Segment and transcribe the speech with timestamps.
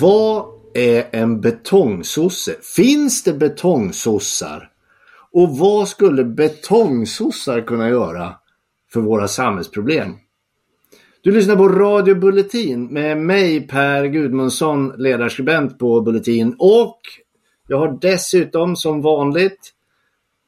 [0.00, 2.54] Vad är en betongsosse?
[2.76, 4.70] Finns det betongsossar?
[5.32, 8.34] Och vad skulle betongsossar kunna göra
[8.92, 10.14] för våra samhällsproblem?
[11.22, 17.00] Du lyssnar på Radio Bulletin med mig Per Gudmundsson, ledarskribent på Bulletin och
[17.68, 19.58] jag har dessutom som vanligt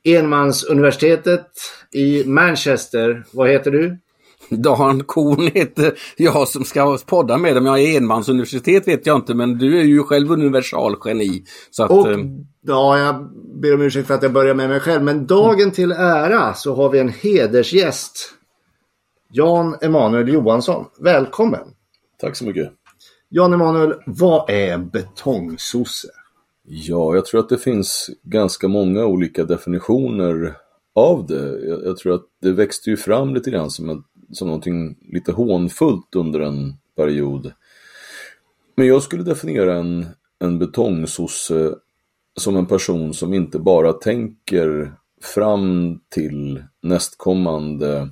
[0.05, 1.47] Enmansuniversitetet
[1.93, 3.25] i Manchester.
[3.33, 3.99] Vad heter du?
[4.51, 7.67] Dan Korn heter jag som ska podda med dem.
[7.67, 11.45] Jag är enmansuniversitet vet jag inte, men du är ju själv universalgeni.
[11.71, 12.19] Så att, och, eh,
[12.67, 13.31] ja, jag
[13.61, 16.75] ber om ursäkt för att jag börjar med mig själv, men dagen till ära så
[16.75, 18.35] har vi en hedersgäst.
[19.35, 20.87] Jan Emanuel Johansson.
[21.01, 21.61] Välkommen!
[22.19, 22.73] Tack så mycket.
[23.29, 26.09] Jan Emanuel, vad är en betongsosse?
[26.63, 30.57] Ja, jag tror att det finns ganska många olika definitioner
[30.95, 31.67] av det.
[31.69, 35.33] Jag, jag tror att det växte ju fram lite grann som, en, som någonting lite
[35.33, 37.53] hånfullt under en period.
[38.75, 40.07] Men jag skulle definiera en,
[40.39, 41.75] en betongsosse
[42.41, 48.09] som en person som inte bara tänker fram till nästkommande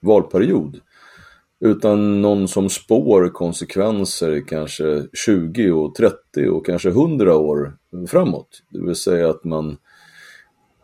[0.00, 0.80] valperiod.
[1.60, 7.76] Utan någon som spår konsekvenser kanske 20 och 30 och kanske 100 år
[8.08, 8.62] framåt.
[8.70, 9.76] Det vill säga att man...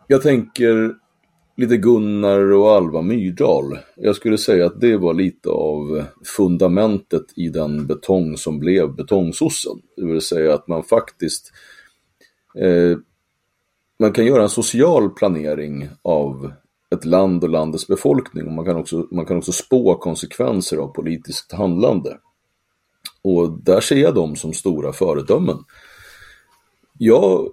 [0.07, 0.95] Jag tänker
[1.57, 3.77] lite Gunnar och Alva Myrdal.
[3.95, 6.03] Jag skulle säga att det var lite av
[6.37, 9.81] fundamentet i den betong som blev betongsossen.
[9.97, 11.51] Det vill säga att man faktiskt
[12.57, 12.97] eh,
[13.99, 16.51] man kan göra en social planering av
[16.95, 20.87] ett land och landets befolkning och man kan också, man kan också spå konsekvenser av
[20.87, 22.17] politiskt handlande.
[23.21, 25.57] Och där ser jag dem som stora föredömen.
[26.97, 27.49] Jag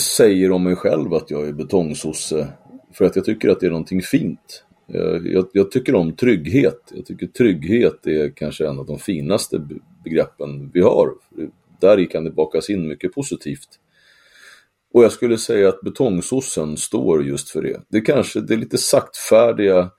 [0.00, 2.48] säger om mig själv att jag är betongsosse
[2.92, 4.64] för att jag tycker att det är någonting fint.
[4.86, 6.92] Jag, jag, jag, tycker om trygghet.
[6.94, 9.68] Jag tycker trygghet är kanske en av de finaste
[10.04, 11.10] begreppen vi har.
[11.80, 13.68] Där kan det bakas in mycket positivt.
[14.94, 17.80] Och jag skulle säga att betongsossen står just för det.
[17.88, 19.90] Det kanske det är lite saktfärdiga,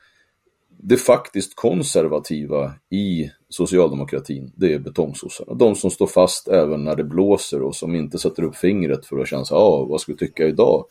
[0.84, 5.54] det faktiskt konservativa i socialdemokratin, det är betongsossarna.
[5.54, 9.20] De som står fast även när det blåser och som inte sätter upp fingret för
[9.20, 10.86] att känna sig, ah, vad ska vi tycka idag?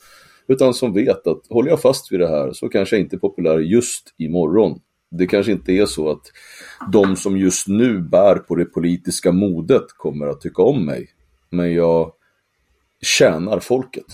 [0.48, 3.18] Utan som vet att håller jag fast vid det här så kanske jag inte är
[3.18, 4.80] populär just imorgon.
[5.10, 6.32] Det kanske inte är så att
[6.92, 11.08] de som just nu bär på det politiska modet kommer att tycka om mig.
[11.50, 12.12] Men jag
[13.04, 14.06] tjänar folket.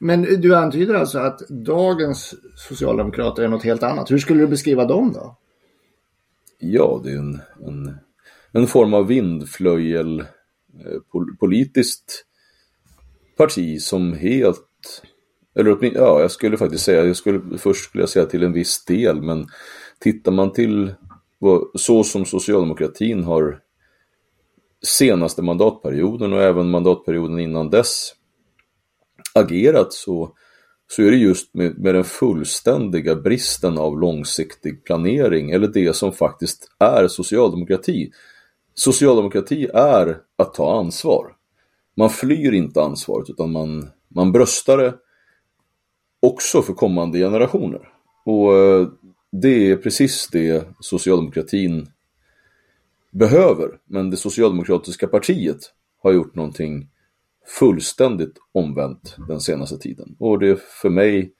[0.00, 4.10] Men du antyder alltså att dagens socialdemokrater är något helt annat.
[4.10, 5.36] Hur skulle du beskriva dem då?
[6.58, 7.96] Ja, det är en, en,
[8.52, 10.26] en form av vindflöjel eh,
[11.12, 12.24] pol, politiskt
[13.36, 14.68] parti som helt
[15.54, 18.84] eller ja, jag skulle faktiskt säga, jag skulle, först skulle jag säga till en viss
[18.84, 19.46] del, men
[19.98, 20.94] tittar man till
[21.38, 23.60] vad, så som socialdemokratin har
[24.82, 28.12] senaste mandatperioden och även mandatperioden innan dess
[29.34, 30.36] agerat så,
[30.90, 36.12] så är det just med, med den fullständiga bristen av långsiktig planering, eller det som
[36.12, 38.10] faktiskt är socialdemokrati.
[38.74, 41.36] Socialdemokrati är att ta ansvar.
[41.96, 44.94] Man flyr inte ansvaret utan man, man bröstar det
[46.20, 47.88] också för kommande generationer.
[48.24, 48.88] Och eh,
[49.32, 51.86] det är precis det socialdemokratin
[53.10, 53.78] behöver.
[53.84, 55.58] Men det socialdemokratiska partiet
[56.02, 56.88] har gjort någonting
[57.46, 60.16] fullständigt omvänt den senaste tiden.
[60.18, 61.32] Och det är för mig,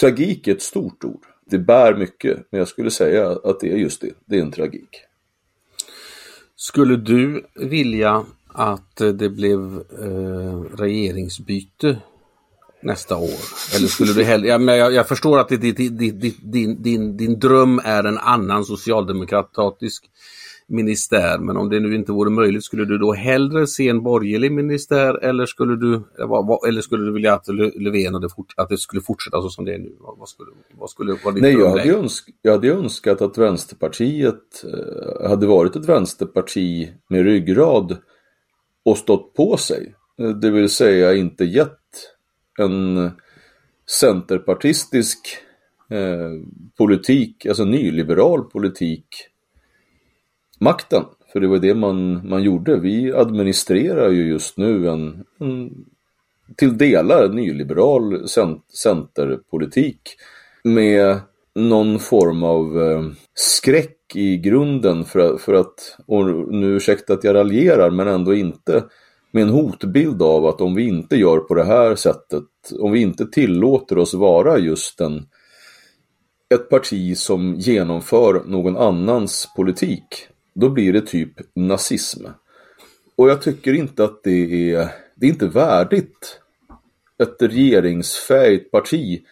[0.00, 1.26] tragik är ett stort ord.
[1.46, 4.52] Det bär mycket, men jag skulle säga att det är just det, det är en
[4.52, 4.88] tragik.
[6.56, 11.98] Skulle du vilja att det blev eh, regeringsbyte
[12.82, 13.40] nästa år?
[13.76, 15.88] Eller skulle du hellre, ja, men jag, jag förstår att det, det,
[16.42, 20.04] din, din, din dröm är en annan socialdemokratisk
[20.70, 24.52] ministär, men om det nu inte vore möjligt, skulle du då hellre se en borgerlig
[24.52, 26.02] ministär eller skulle du,
[26.68, 29.64] eller skulle du vilja att Löfven och det, fort, att det skulle fortsätta så som
[29.64, 29.96] det är nu?
[30.00, 35.28] Vad skulle, vad skulle vad Nej, jag hade, önsk, jag hade önskat att Vänsterpartiet eh,
[35.28, 37.96] hade varit ett vänsterparti med ryggrad
[38.84, 39.94] och stått på sig.
[40.18, 41.79] Eh, det vill säga inte gett
[42.60, 43.10] en
[43.90, 45.18] centerpartistisk
[45.90, 46.30] eh,
[46.78, 49.06] politik, alltså nyliberal politik,
[50.60, 51.04] makten.
[51.32, 52.76] För det var det man, man gjorde.
[52.76, 55.84] Vi administrerar ju just nu en, en
[56.56, 60.00] till delar nyliberal cent, centerpolitik
[60.64, 61.20] med
[61.54, 67.34] någon form av eh, skräck i grunden för, för att, och nu ursäkta att jag
[67.34, 68.84] raljerar, men ändå inte
[69.32, 72.44] med en hotbild av att om vi inte gör på det här sättet,
[72.78, 75.26] om vi inte tillåter oss vara just en,
[76.54, 82.26] ett parti som genomför någon annans politik, då blir det typ nazism.
[83.16, 86.40] Och jag tycker inte att det är, det är inte värdigt
[87.22, 89.22] ett regeringsfähigt parti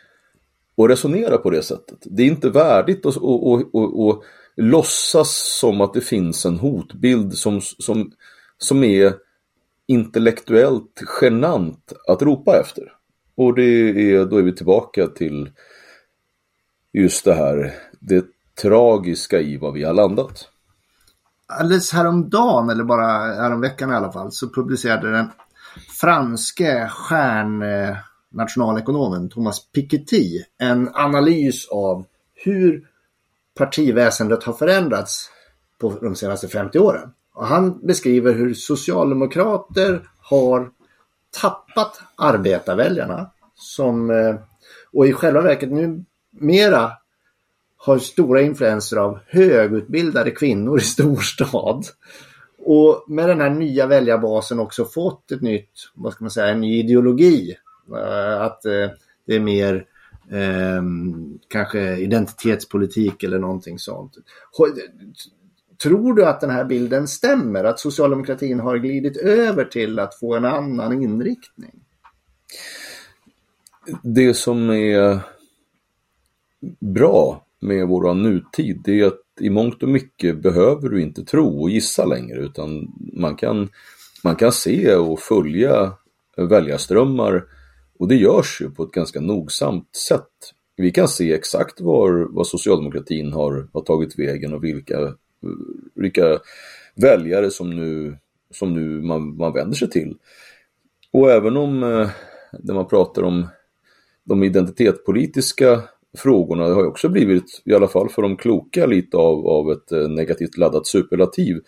[0.77, 1.99] att resonera på det sättet.
[2.03, 4.23] Det är inte värdigt att, att, att, att,
[4.57, 8.13] låtsas som att det finns en hotbild som, som,
[8.59, 9.15] som är
[9.89, 12.93] intellektuellt genant att ropa efter.
[13.37, 15.51] Och det är, då är vi tillbaka till
[16.93, 18.25] just det här, det
[18.63, 20.49] tragiska i vad vi har landat.
[21.47, 25.27] Alldeles häromdagen, eller bara häromveckan i alla fall, så publicerade den
[26.01, 32.05] franske stjärnnationalekonomen Thomas Piketty en analys av
[32.35, 32.89] hur
[33.55, 35.31] partiväsendet har förändrats
[35.79, 37.11] på de senaste 50 åren.
[37.39, 40.71] Och han beskriver hur socialdemokrater har
[41.41, 44.35] tappat arbetarväljarna som, eh,
[44.93, 46.93] och i själva verket nu mera
[47.77, 51.85] har stora influenser av högutbildade kvinnor i storstad.
[52.59, 56.61] Och med den här nya väljarbasen också fått ett nytt, vad ska man säga, en
[56.61, 57.57] ny ideologi.
[57.97, 58.91] Eh, att eh,
[59.27, 59.85] det är mer
[61.49, 64.13] kanske identitetspolitik eller någonting sånt.
[65.83, 67.65] Tror du att den här bilden stämmer?
[67.65, 71.81] Att socialdemokratin har glidit över till att få en annan inriktning?
[74.03, 75.21] Det som är
[76.81, 81.63] bra med vår nutid det är att i mångt och mycket behöver du inte tro
[81.63, 83.69] och gissa längre utan man kan,
[84.25, 85.93] man kan se och följa
[86.37, 87.45] väljarströmmar
[87.99, 90.55] och det görs ju på ett ganska nogsamt sätt.
[90.77, 95.15] Vi kan se exakt var, var socialdemokratin har, har tagit vägen och vilka
[95.95, 96.39] vilka
[96.95, 98.17] väljare som nu,
[98.51, 100.17] som nu man, man vänder sig till.
[101.13, 102.11] Och även om, eh,
[102.59, 103.47] när man pratar om
[104.25, 105.83] de identitetspolitiska
[106.19, 109.73] frågorna, det har ju också blivit, i alla fall för de kloka, lite av, av
[109.73, 111.61] ett eh, negativt laddat superlativ,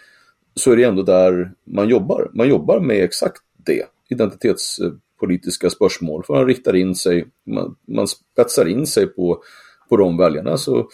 [0.55, 2.31] så är det ändå där man jobbar.
[2.35, 8.69] Man jobbar med exakt det, identitetspolitiska spörsmål, för man riktar in sig, man, man spetsar
[8.69, 9.43] in sig på,
[9.89, 10.57] på de väljarna.
[10.57, 10.89] Så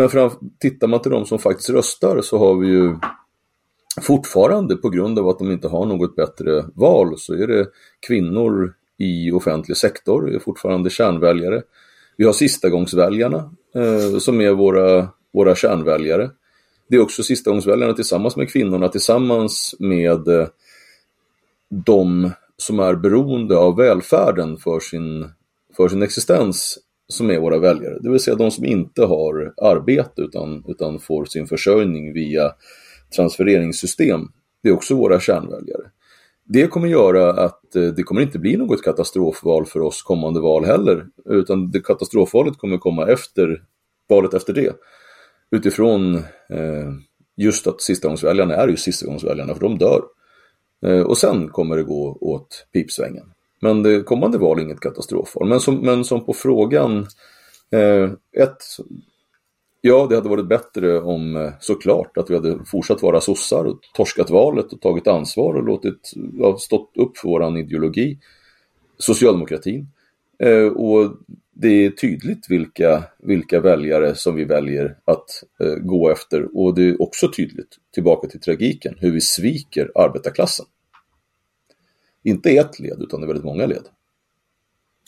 [0.00, 2.96] men fram, tittar man till de som faktiskt röstar så har vi ju
[4.02, 7.66] fortfarande på grund av att de inte har något bättre val så är det
[8.06, 11.62] kvinnor i offentlig sektor, är fortfarande kärnväljare.
[12.16, 16.30] Vi har sistagångsväljarna eh, som är våra, våra kärnväljare.
[16.88, 20.48] Det är också sistagångsväljarna tillsammans med kvinnorna, tillsammans med eh,
[21.68, 25.30] de som är beroende av välfärden för sin,
[25.76, 26.78] för sin existens
[27.10, 31.24] som är våra väljare, det vill säga de som inte har arbete utan, utan får
[31.24, 32.52] sin försörjning via
[33.16, 34.28] transfereringssystem.
[34.62, 35.90] Det är också våra kärnväljare.
[36.44, 40.64] Det kommer göra att eh, det kommer inte bli något katastrofval för oss kommande val
[40.64, 43.62] heller, utan det katastrofvalet kommer komma efter
[44.08, 44.76] valet efter det.
[45.50, 46.14] Utifrån
[46.48, 46.92] eh,
[47.36, 50.02] just att sistagångsväljarna är ju sistagångsväljarna, för de dör.
[50.86, 53.32] Eh, och sen kommer det gå åt pipsvängen.
[53.60, 55.48] Men det kommande val är inget katastrofval.
[55.48, 57.06] Men som, men som på frågan,
[57.70, 58.10] eh,
[58.42, 58.62] ett,
[59.80, 63.78] ja det hade varit bättre om eh, såklart att vi hade fortsatt vara sossar och
[63.94, 68.18] torskat valet och tagit ansvar och låtit, ja, stått upp för våran ideologi,
[68.98, 69.86] socialdemokratin.
[70.38, 71.16] Eh, och
[71.54, 76.88] det är tydligt vilka, vilka väljare som vi väljer att eh, gå efter och det
[76.88, 80.66] är också tydligt, tillbaka till tragiken, hur vi sviker arbetarklassen.
[82.22, 83.84] Inte ett led utan i väldigt många led.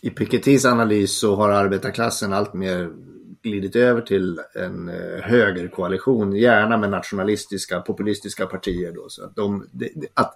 [0.03, 2.91] I Pikettys analys så har arbetarklassen alltmer
[3.43, 8.93] glidit över till en eh, högerkoalition, gärna med nationalistiska, populistiska partier.
[8.93, 9.67] Då, så att, de,
[10.15, 10.35] att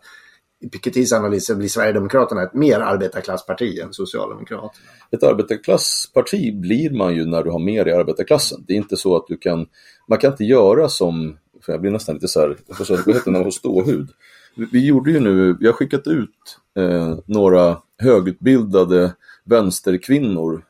[0.60, 4.72] i Pikettys analys blir Sverigedemokraterna ett mer arbetarklassparti än Socialdemokraterna.
[5.10, 8.64] Ett arbetarklassparti blir man ju när du har mer i arbetarklassen.
[8.66, 9.66] Det är inte så att du kan,
[10.08, 13.32] man kan inte göra som, jag blir nästan lite så här, vad heter det när
[13.32, 14.10] man har ståhud?
[14.56, 20.64] Vi gjorde ju nu, vi har skickat ut eh, några högutbildade vänsterkvinnor,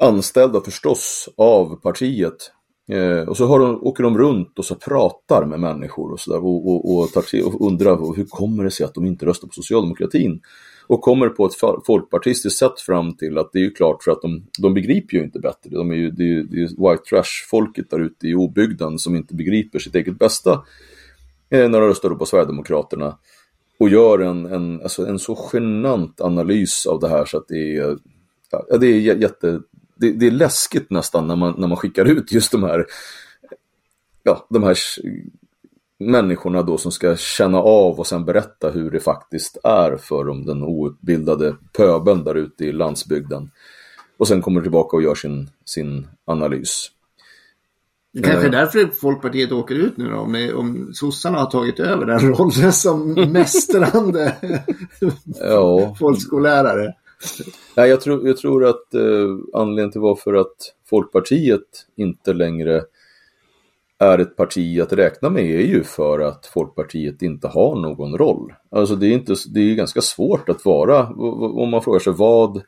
[0.00, 2.52] anställda förstås av partiet.
[2.90, 6.30] Eh, och så har de, åker de runt och så pratar med människor och, så
[6.30, 7.08] där, och, och, och,
[7.44, 10.40] och undrar hur kommer det sig att de inte röstar på socialdemokratin?
[10.86, 11.54] Och kommer på ett
[11.86, 15.24] folkpartistiskt sätt fram till att det är ju klart för att de, de begriper ju
[15.24, 15.70] inte bättre.
[15.70, 19.16] De är ju, det är ju det är white trash-folket där ute i obygden som
[19.16, 20.62] inte begriper sitt eget bästa
[21.50, 23.18] eh, när de röstar på Sverigedemokraterna
[23.78, 27.76] och gör en, en, alltså en så genant analys av det här så att det
[27.76, 27.98] är,
[28.50, 29.60] ja, det är jätte,
[29.94, 32.86] det, det, är läskigt nästan när man, när man skickar ut just de här,
[34.22, 34.76] ja, de här
[35.98, 40.46] människorna då som ska känna av och sen berätta hur det faktiskt är för dem,
[40.46, 43.50] den outbildade pöbeln där ute i landsbygden.
[44.16, 46.90] Och sen kommer tillbaka och gör sin, sin analys.
[48.22, 52.06] Det kanske är därför Folkpartiet åker ut nu då, om, om sossarna har tagit över
[52.06, 54.36] den rollen som mästrande
[55.40, 55.94] ja.
[55.98, 56.94] folkskollärare.
[57.76, 60.56] Nej, jag tror, jag tror att eh, anledningen till varför att
[60.90, 62.82] Folkpartiet inte längre
[63.98, 68.54] är ett parti att räkna med är ju för att Folkpartiet inte har någon roll.
[68.70, 71.08] Alltså det är, inte, det är ganska svårt att vara,
[71.62, 72.62] om man frågar sig vad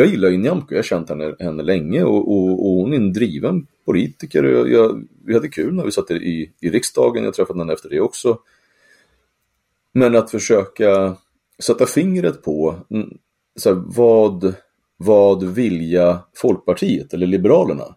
[0.00, 2.96] jag gillar ju Nyamko, jag har känt henne, henne länge och, och, och, hon är
[2.96, 4.44] en driven politiker.
[4.44, 7.88] Jag, jag, vi hade kul när vi satt i, i riksdagen, jag träffade henne efter
[7.88, 8.38] det också.
[9.92, 11.16] Men att försöka
[11.62, 13.18] sätta fingret på mm,
[13.56, 14.54] så här, vad,
[14.96, 17.96] vad vilja Folkpartiet eller Liberalerna?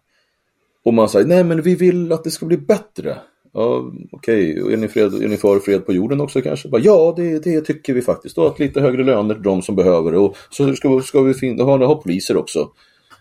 [0.84, 3.16] Och man säger, nej men vi vill att det ska bli bättre.
[3.56, 4.72] Ja, Okej, okay.
[4.72, 6.68] är, ni är ni för fred på jorden också kanske?
[6.68, 8.38] Bara, ja, det, det tycker vi faktiskt.
[8.38, 10.18] Och att lite högre löner till de som behöver det.
[10.18, 12.70] Och så ska, ska vi fin- ha, ha poliser också.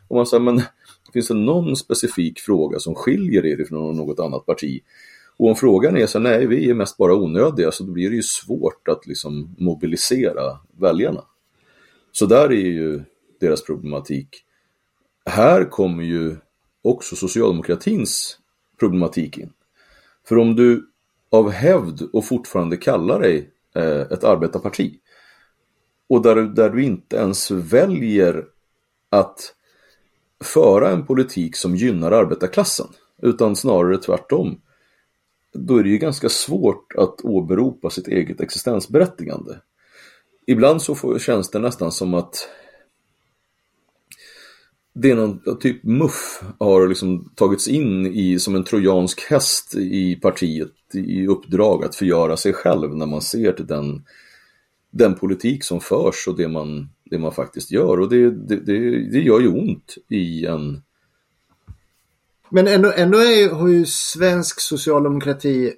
[0.07, 0.61] Och man säger, men
[1.13, 4.81] finns det någon specifik fråga som skiljer er från något annat parti?
[5.37, 8.15] Och om frågan är så nej, vi är mest bara onödiga, så då blir det
[8.15, 11.23] ju svårt att liksom mobilisera väljarna.
[12.11, 13.01] Så där är ju
[13.39, 14.29] deras problematik.
[15.25, 16.35] Här kommer ju
[16.81, 18.37] också socialdemokratins
[18.79, 19.49] problematik in.
[20.27, 20.89] För om du
[21.29, 24.99] av hävd och fortfarande kallar dig eh, ett arbetarparti
[26.09, 28.45] och där, där du inte ens väljer
[29.09, 29.55] att
[30.43, 32.87] föra en politik som gynnar arbetarklassen
[33.21, 34.61] utan snarare tvärtom
[35.53, 39.59] då är det ju ganska svårt att åberopa sitt eget existensberättigande.
[40.47, 42.49] Ibland så får, känns det nästan som att
[44.93, 50.15] det är någon typ muff har liksom tagits in i som en trojansk häst i
[50.15, 54.05] partiet i uppdrag att förgöra sig själv när man ser till den,
[54.91, 57.99] den politik som förs och det man, det man faktiskt gör.
[57.99, 60.81] Och det, det, det, det gör ju ont i en...
[62.49, 65.73] Men ändå, ändå är, har ju svensk socialdemokrati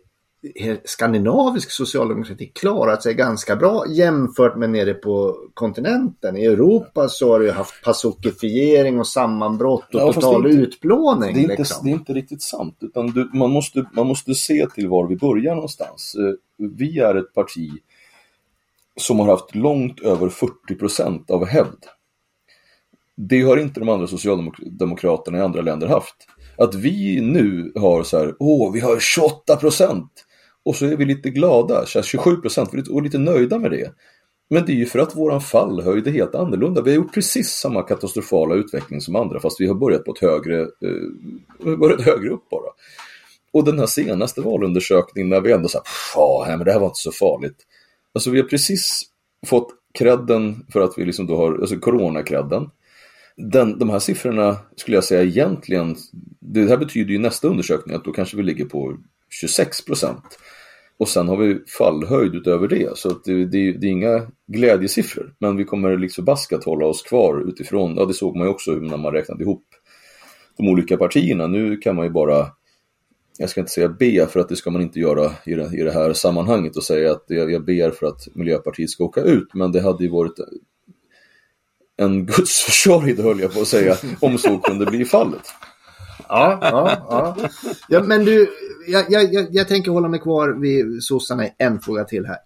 [0.86, 6.38] skandinavisk socialdemokrati klarat sig ganska bra jämfört med nere på kontinenten.
[6.38, 11.34] I Europa så har du haft pacifiering och sammanbrott och ja, total det inte, utplåning.
[11.34, 11.86] Det är, inte, liksom.
[11.86, 12.78] det är inte riktigt sant.
[12.82, 16.16] Utan du, man, måste, man måste se till var vi börjar någonstans.
[16.16, 17.72] Eh, vi är ett parti
[18.98, 21.86] som har haft långt över 40 procent av hävd.
[23.18, 26.16] Det har inte de andra socialdemokraterna i andra länder haft.
[26.58, 30.25] Att vi nu har så här, åh, vi har 28 procent.
[30.65, 33.91] Och så är vi lite glada, 27 procent, och lite nöjda med det.
[34.50, 36.81] Men det är ju för att våran fallhöjd är helt annorlunda.
[36.81, 40.22] Vi har gjort precis samma katastrofala utveckling som andra fast vi har börjat på ett
[40.22, 42.69] högre, eh, börjat högre upp bara.
[43.51, 45.84] Och den här senaste valundersökningen när vi ändå sa
[46.15, 47.57] ja men det här var inte så farligt.
[48.13, 49.03] Alltså vi har precis
[49.45, 49.69] fått
[50.00, 52.69] credden för att vi liksom då har, alltså coronakredden.
[53.38, 55.95] Den, de här siffrorna skulle jag säga egentligen,
[56.39, 58.98] det här betyder ju nästa undersökning att då kanske vi ligger på
[59.29, 60.39] 26 procent.
[60.98, 65.36] Och sen har vi fallhöjd utöver det, så det, det, det, är inga glädjesiffror.
[65.40, 68.72] Men vi kommer liksom förbaskat hålla oss kvar utifrån, ja det såg man ju också
[68.72, 69.66] när man räknade ihop
[70.58, 71.48] de olika partierna.
[71.48, 72.48] Nu kan man ju bara,
[73.38, 75.84] jag ska inte säga be för att det ska man inte göra i det, i
[75.84, 79.72] det här sammanhanget och säga att jag ber för att Miljöpartiet ska åka ut, men
[79.72, 80.40] det hade ju varit
[81.98, 85.44] en gudsförsorg, höll jag på att säga, om så kunde bli fallet.
[86.29, 87.50] Ja, ja, ja.
[87.89, 88.48] ja men du,
[88.88, 92.38] jag, jag, jag tänker hålla mig kvar vid sossarna en fråga till här.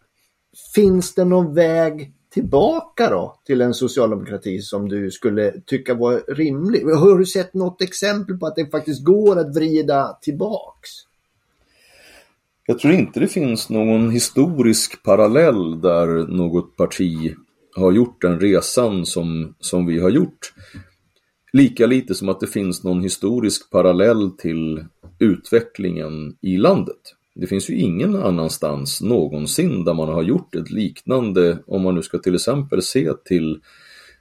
[0.76, 6.84] Finns det någon väg tillbaka då till en socialdemokrati som du skulle tycka var rimlig?
[6.86, 10.90] Har du sett något exempel på att det faktiskt går att vrida tillbaks?
[12.66, 17.36] Jag tror inte det finns någon historisk parallell där något parti
[17.76, 20.54] har gjort den resan som, som vi har gjort.
[21.54, 24.86] Lika lite som att det finns någon historisk parallell till
[25.20, 27.16] utvecklingen i landet.
[27.36, 32.02] Det finns ju ingen annanstans någonsin där man har gjort ett liknande, om man nu
[32.02, 33.62] ska till exempel se till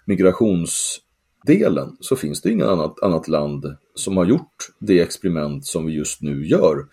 [0.05, 5.93] migrationsdelen, så finns det inget annat, annat land som har gjort det experiment som vi
[5.93, 6.87] just nu gör.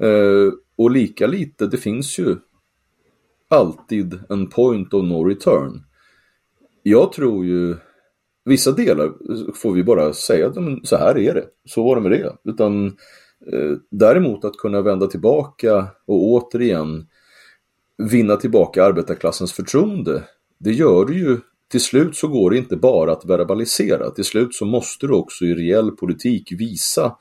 [0.00, 2.36] Eh, och lika lite, det finns ju
[3.48, 5.82] alltid en point of no return.
[6.82, 7.76] Jag tror ju
[8.44, 9.12] vissa delar
[9.54, 10.54] får vi bara säga att
[10.88, 12.36] så här är det, så var det med det.
[12.44, 12.86] Utan
[13.52, 17.06] eh, däremot att kunna vända tillbaka och återigen
[18.10, 20.22] vinna tillbaka arbetarklassens förtroende.
[20.58, 24.10] Det gör du ju till slut så går det inte bara att verbalisera.
[24.10, 27.16] Till slut så måste du också i reell politik visa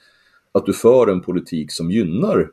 [0.52, 2.50] att du för en politik som gynnar.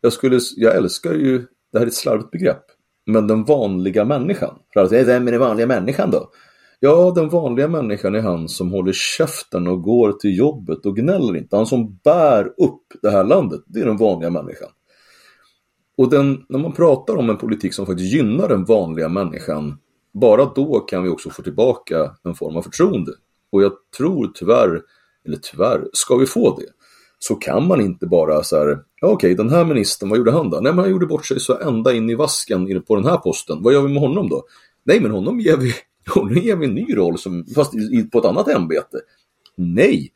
[0.00, 1.38] Jag, skulle, jag älskar ju,
[1.72, 2.64] det här är ett slarvigt begrepp,
[3.06, 4.58] men den vanliga människan.
[4.72, 6.30] För att, vem är den vanliga människan då?
[6.84, 11.36] Ja, den vanliga människan är han som håller käften och går till jobbet och gnäller
[11.36, 11.56] inte.
[11.56, 14.68] Han som bär upp det här landet, det är den vanliga människan.
[15.98, 19.78] Och den, när man pratar om en politik som faktiskt gynnar den vanliga människan,
[20.12, 23.12] bara då kan vi också få tillbaka en form av förtroende.
[23.52, 24.82] Och jag tror tyvärr,
[25.26, 26.66] eller tyvärr, ska vi få det,
[27.18, 30.50] så kan man inte bara så här, ja, okej, den här ministern, vad gjorde han
[30.50, 30.60] då?
[30.60, 33.62] Nej, men han gjorde bort sig så ända in i vasken på den här posten.
[33.62, 34.42] Vad gör vi med honom då?
[34.84, 35.74] Nej, men honom ger vi,
[36.28, 37.72] nu ger vi en ny roll, som, fast
[38.12, 39.00] på ett annat ämbete.
[39.56, 40.12] Nej!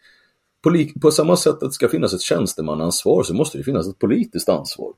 [0.63, 3.99] På, på samma sätt att det ska finnas ett tjänstemannaansvar så måste det finnas ett
[3.99, 4.93] politiskt ansvar.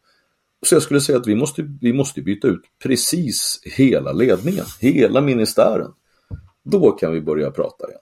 [0.67, 5.21] Så jag skulle säga att vi måste, vi måste byta ut precis hela ledningen, hela
[5.21, 5.93] ministären.
[6.63, 8.01] Då kan vi börja prata igen.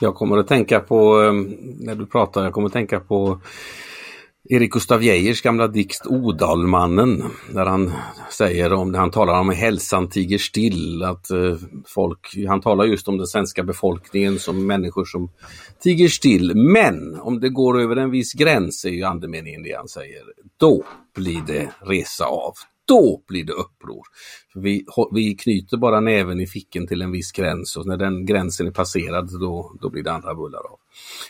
[0.00, 1.32] Jag kommer att tänka på, eh,
[1.78, 3.40] när du pratar, jag kommer att tänka på
[4.48, 7.22] Erik Gustaf Geijers gamla dikt Odalmannen,
[7.54, 7.92] där han
[8.32, 13.18] säger om han talar om hälsan tiger still, att eh, folk, han talar just om
[13.18, 15.30] den svenska befolkningen som människor som
[15.82, 16.52] tiger still.
[16.54, 20.22] Men om det går över en viss gräns, är ju andemeningen det han säger,
[20.60, 20.84] då
[21.14, 22.52] blir det resa av
[22.86, 24.02] då blir det uppror.
[24.52, 28.26] För vi, vi knyter bara näven i ficken till en viss gräns och när den
[28.26, 30.78] gränsen är passerad då, då blir det andra bullar av.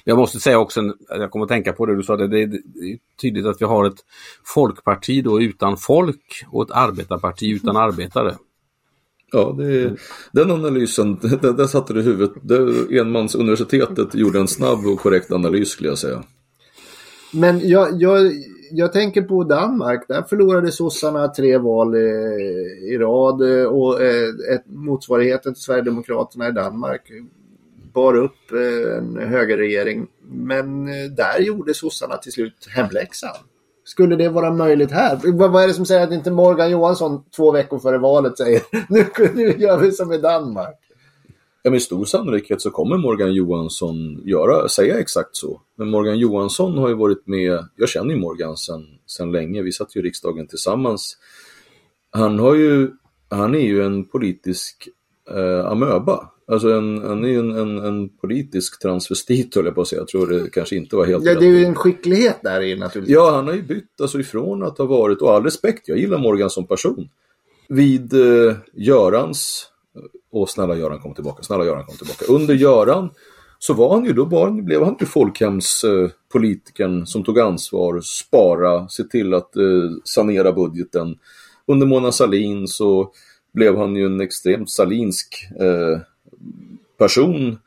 [0.05, 2.59] Jag måste säga också, jag kommer att tänka på det du sa, det, det, är
[3.21, 4.05] tydligt att vi har ett
[4.45, 8.35] folkparti då utan folk och ett arbetarparti utan arbetare.
[9.33, 9.97] Ja, det,
[10.33, 11.19] den analysen,
[11.57, 12.33] där satte du huvudet.
[12.43, 16.23] Det, enmansuniversitetet gjorde en snabb och korrekt analys skulle jag säga.
[17.33, 18.33] Men jag, jag,
[18.71, 20.09] jag tänker på Danmark.
[20.09, 22.09] Där förlorade sossarna tre val i,
[22.93, 27.11] i rad eh, och eh, ett, motsvarigheten till Sverigedemokraterna i Danmark
[27.97, 30.07] bar upp eh, en högerregering.
[30.23, 33.37] Men eh, där gjorde sossarna till slut hemläxan.
[33.85, 35.21] Skulle det vara möjligt här?
[35.33, 39.07] Vad är det som säger att inte Morgan Johansson två veckor före valet säger nu,
[39.35, 40.86] nu gör vi som i Danmark?
[41.67, 45.61] Ja, med stor sannolikhet så kommer Morgan Johansson göra, säga exakt så.
[45.77, 49.73] Men Morgan Johansson har ju varit med, jag känner ju Morgan sedan sen länge, vi
[49.73, 51.17] satt ju i riksdagen tillsammans.
[52.11, 52.91] Han, har ju,
[53.29, 54.89] han är ju en politisk
[55.31, 56.31] eh, amöba.
[56.47, 60.01] Alltså en, han är ju en, en, en politisk transvestit höll jag på att säga.
[60.01, 62.77] Jag tror det kanske inte var helt Ja, det är ju en skicklighet där i
[62.77, 63.15] naturligtvis.
[63.15, 66.19] Ja, han har ju bytt alltså ifrån att ha varit, och all respekt, jag gillar
[66.19, 67.09] Morgan som person.
[67.69, 69.71] Vid eh, Görans
[70.43, 72.25] och snälla Göran kom tillbaka, snälla Göran kom tillbaka.
[72.29, 73.11] Under Göran
[73.59, 79.05] så var han ju, då var, blev han ju folkhemspolitikern som tog ansvar, spara, se
[79.05, 81.19] till att eh, sanera budgeten.
[81.67, 83.11] Under Mona Salin så
[83.53, 86.01] blev han ju en extremt salinsk eh,
[86.99, 87.59] person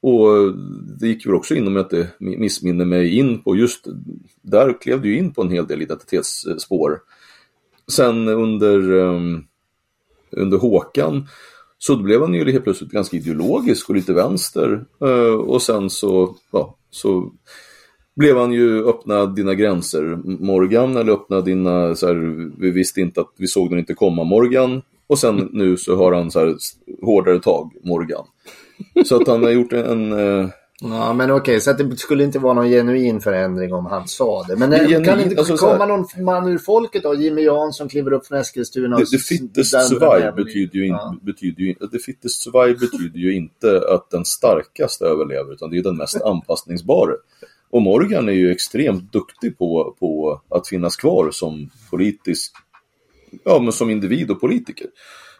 [0.00, 0.56] och
[1.00, 3.86] det gick väl också in, om jag inte missminner mig, in på just,
[4.42, 7.00] där klev du in på en hel del identitetsspår.
[7.88, 9.46] Sen under, um,
[10.30, 11.28] under Håkan
[11.78, 14.84] så då blev han ju helt plötsligt ganska ideologisk och lite vänster.
[15.00, 17.32] Eh, och sen så, ja, så
[18.16, 22.14] blev han ju öppna dina gränser Morgan, eller öppna dina, så här,
[22.60, 24.82] vi visste inte att vi såg den inte komma Morgan.
[25.06, 26.56] Och sen nu så har han så här
[27.02, 28.24] hårdare tag Morgan.
[29.04, 30.12] Så att han har gjort en...
[30.12, 34.08] en Ja men okej, så att det skulle inte vara någon genuin förändring om han
[34.08, 34.56] sa det.
[34.56, 37.14] Men det genuin, kan inte alltså, komma någon man ur folket då?
[37.14, 39.06] Jimmy Jansson kliver upp från Eskilstuna och...
[39.06, 41.16] The, the fittest survive betyder ju, ja.
[41.22, 45.82] betyder ju, the fittest survive betyder ju inte att den starkaste överlever, utan det är
[45.82, 47.12] den mest anpassningsbara.
[47.70, 52.52] Och Morgan är ju extremt duktig på, på att finnas kvar som politisk,
[53.44, 54.86] ja men som individ och politiker.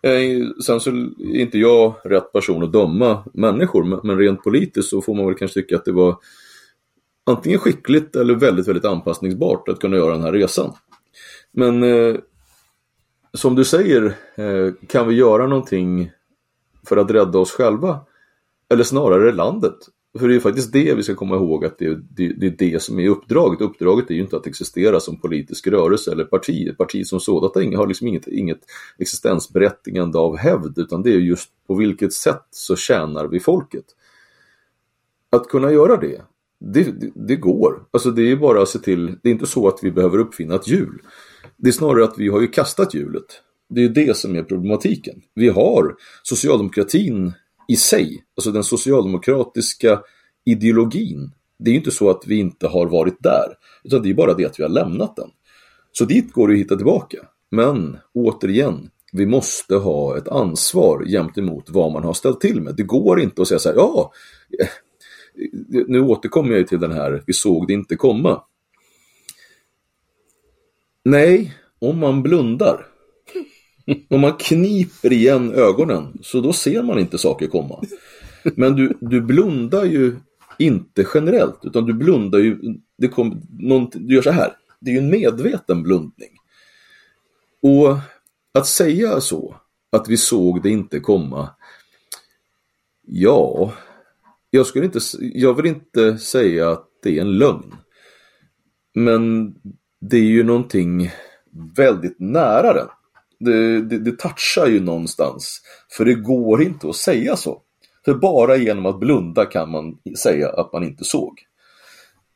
[0.03, 5.03] Eh, sen så är inte jag rätt person att döma människor, men rent politiskt så
[5.03, 6.17] får man väl kanske tycka att det var
[7.27, 10.73] antingen skickligt eller väldigt, väldigt anpassningsbart att kunna göra den här resan.
[11.53, 12.17] Men eh,
[13.33, 14.05] som du säger,
[14.35, 16.11] eh, kan vi göra någonting
[16.89, 18.01] för att rädda oss själva?
[18.69, 19.77] Eller snarare landet?
[20.19, 22.83] För det är faktiskt det vi ska komma ihåg att det, det, det, är det
[22.83, 23.61] som är uppdraget.
[23.61, 26.69] Uppdraget är ju inte att existera som politisk rörelse eller parti.
[26.69, 28.61] Ett parti som sådant har liksom inget, inget
[28.99, 33.85] existensberättigande av hävd utan det är just på vilket sätt så tjänar vi folket.
[35.31, 36.23] Att kunna göra det,
[36.61, 37.83] det, det, det går.
[37.91, 40.55] Alltså det är bara att se till, det är inte så att vi behöver uppfinna
[40.55, 41.03] ett hjul.
[41.57, 43.43] Det är snarare att vi har ju kastat hjulet.
[43.69, 45.23] Det är ju det som är problematiken.
[45.35, 47.33] Vi har socialdemokratin
[47.69, 50.01] i sig, alltså den socialdemokratiska
[50.45, 54.15] ideologin, det är ju inte så att vi inte har varit där, utan det är
[54.15, 55.31] bara det att vi har lämnat den.
[55.93, 57.19] Så dit går det att hitta tillbaka.
[57.51, 62.77] Men återigen, vi måste ha ett ansvar gentemot vad man har ställt till med.
[62.77, 64.13] Det går inte att säga så här, ja,
[64.61, 64.69] eh,
[65.87, 68.43] nu återkommer jag till den här, vi såg det inte komma.
[71.05, 72.87] Nej, om man blundar,
[74.09, 77.83] om man kniper igen ögonen, så då ser man inte saker komma.
[78.55, 80.17] Men du, du blundar ju
[80.59, 82.59] inte generellt, utan du blundar ju,
[82.99, 86.31] det kom, någon, du gör så här, det är ju en medveten blundning.
[87.63, 87.99] Och
[88.55, 89.57] att säga så,
[89.93, 91.51] att vi såg det inte komma,
[93.07, 93.73] ja,
[94.51, 97.75] jag, skulle inte, jag vill inte säga att det är en lögn.
[98.95, 99.55] Men
[100.01, 101.11] det är ju någonting
[101.77, 102.89] väldigt nära den.
[103.39, 105.63] Det, det, det touchar ju någonstans.
[105.91, 107.63] För det går inte att säga så.
[108.05, 111.43] För bara genom att blunda kan man säga att man inte såg.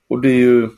[0.09, 0.69] Och det är ju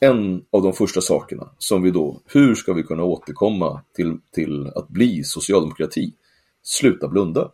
[0.00, 4.66] en av de första sakerna som vi då, hur ska vi kunna återkomma till, till
[4.66, 6.12] att bli socialdemokrati?
[6.62, 7.50] Sluta blunda.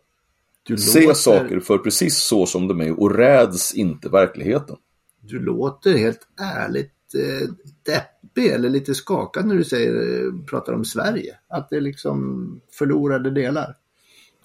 [0.63, 1.13] Du Se låter...
[1.13, 4.75] saker för precis så som de är och räds inte verkligheten.
[5.21, 7.49] Du låter helt ärligt eh,
[7.85, 11.37] deppig eller lite skakad när du säger, eh, pratar om Sverige.
[11.47, 13.75] Att det är liksom förlorade delar.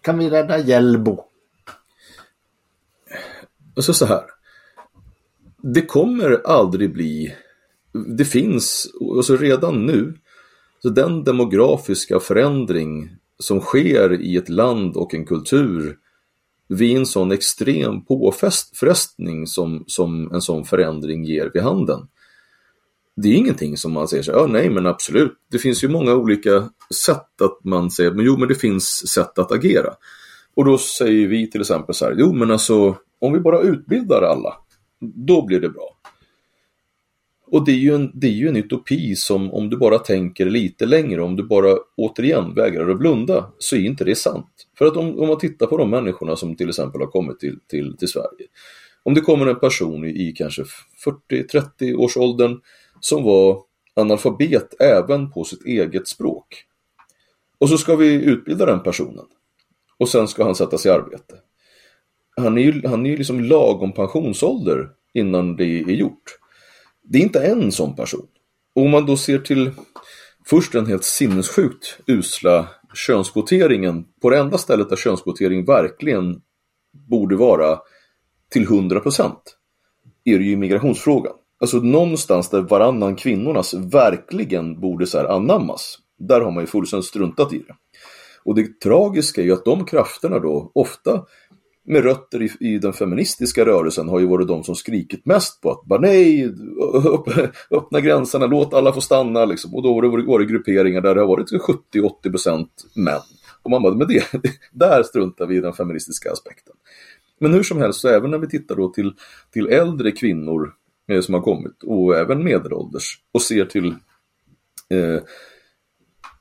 [0.00, 1.24] Kan vi rädda Hjällbo?
[3.76, 4.24] Alltså så här.
[5.62, 7.34] Det kommer aldrig bli,
[8.18, 10.14] det finns, alltså redan nu,
[10.78, 15.98] så den demografiska förändring som sker i ett land och en kultur
[16.68, 22.08] vid en sån extrem påfrestning som, som en sån förändring ger vid handen.
[23.16, 26.14] Det är ingenting som man säger så ja nej men absolut, det finns ju många
[26.14, 26.68] olika
[27.06, 29.94] sätt att man säger, men jo men det finns sätt att agera.
[30.54, 34.22] Och då säger vi till exempel så här, jo men alltså om vi bara utbildar
[34.22, 34.54] alla,
[35.00, 35.96] då blir det bra.
[37.46, 40.46] Och det är, ju en, det är ju en utopi som om du bara tänker
[40.46, 44.66] lite längre, om du bara återigen vägrar att blunda, så är inte det sant.
[44.78, 47.58] För att om, om man tittar på de människorna som till exempel har kommit till,
[47.68, 48.46] till, till Sverige.
[49.02, 50.64] Om det kommer en person i, i kanske
[51.30, 52.60] 40-30 års åldern
[53.04, 53.62] som var
[53.94, 56.64] analfabet även på sitt eget språk.
[57.58, 59.24] Och så ska vi utbilda den personen.
[59.98, 61.34] Och sen ska han sättas i arbete.
[62.36, 66.38] Han är ju, han är ju liksom lagom pensionsålder innan det är gjort.
[67.02, 68.26] Det är inte en sån person.
[68.74, 69.70] Och om man då ser till
[70.46, 76.42] först den helt sinnessjukt usla könskvoteringen på det enda stället där könskvotering verkligen
[76.92, 77.78] borde vara
[78.48, 79.32] till 100%
[80.24, 81.34] är det ju migrationsfrågan.
[81.62, 85.98] Alltså någonstans där varannan kvinnornas verkligen borde så här anammas.
[86.18, 87.74] Där har man ju fullständigt struntat i det.
[88.44, 91.24] Och det tragiska är ju att de krafterna då ofta
[91.84, 95.70] med rötter i, i, den feministiska rörelsen har ju varit de som skrikit mest på
[95.70, 96.46] att bara nej,
[97.04, 97.28] upp,
[97.70, 99.74] öppna gränserna, låt alla få stanna liksom.
[99.74, 101.50] Och då har det varit grupperingar där det har varit
[101.94, 103.20] 70-80% män.
[103.62, 104.24] Och man bara, men det,
[104.72, 106.74] där struntar vi i den feministiska aspekten.
[107.40, 109.12] Men hur som helst, så även när vi tittar då till,
[109.52, 110.72] till äldre kvinnor
[111.08, 113.86] eh, som har kommit och även medelålders och ser till
[114.90, 115.22] eh,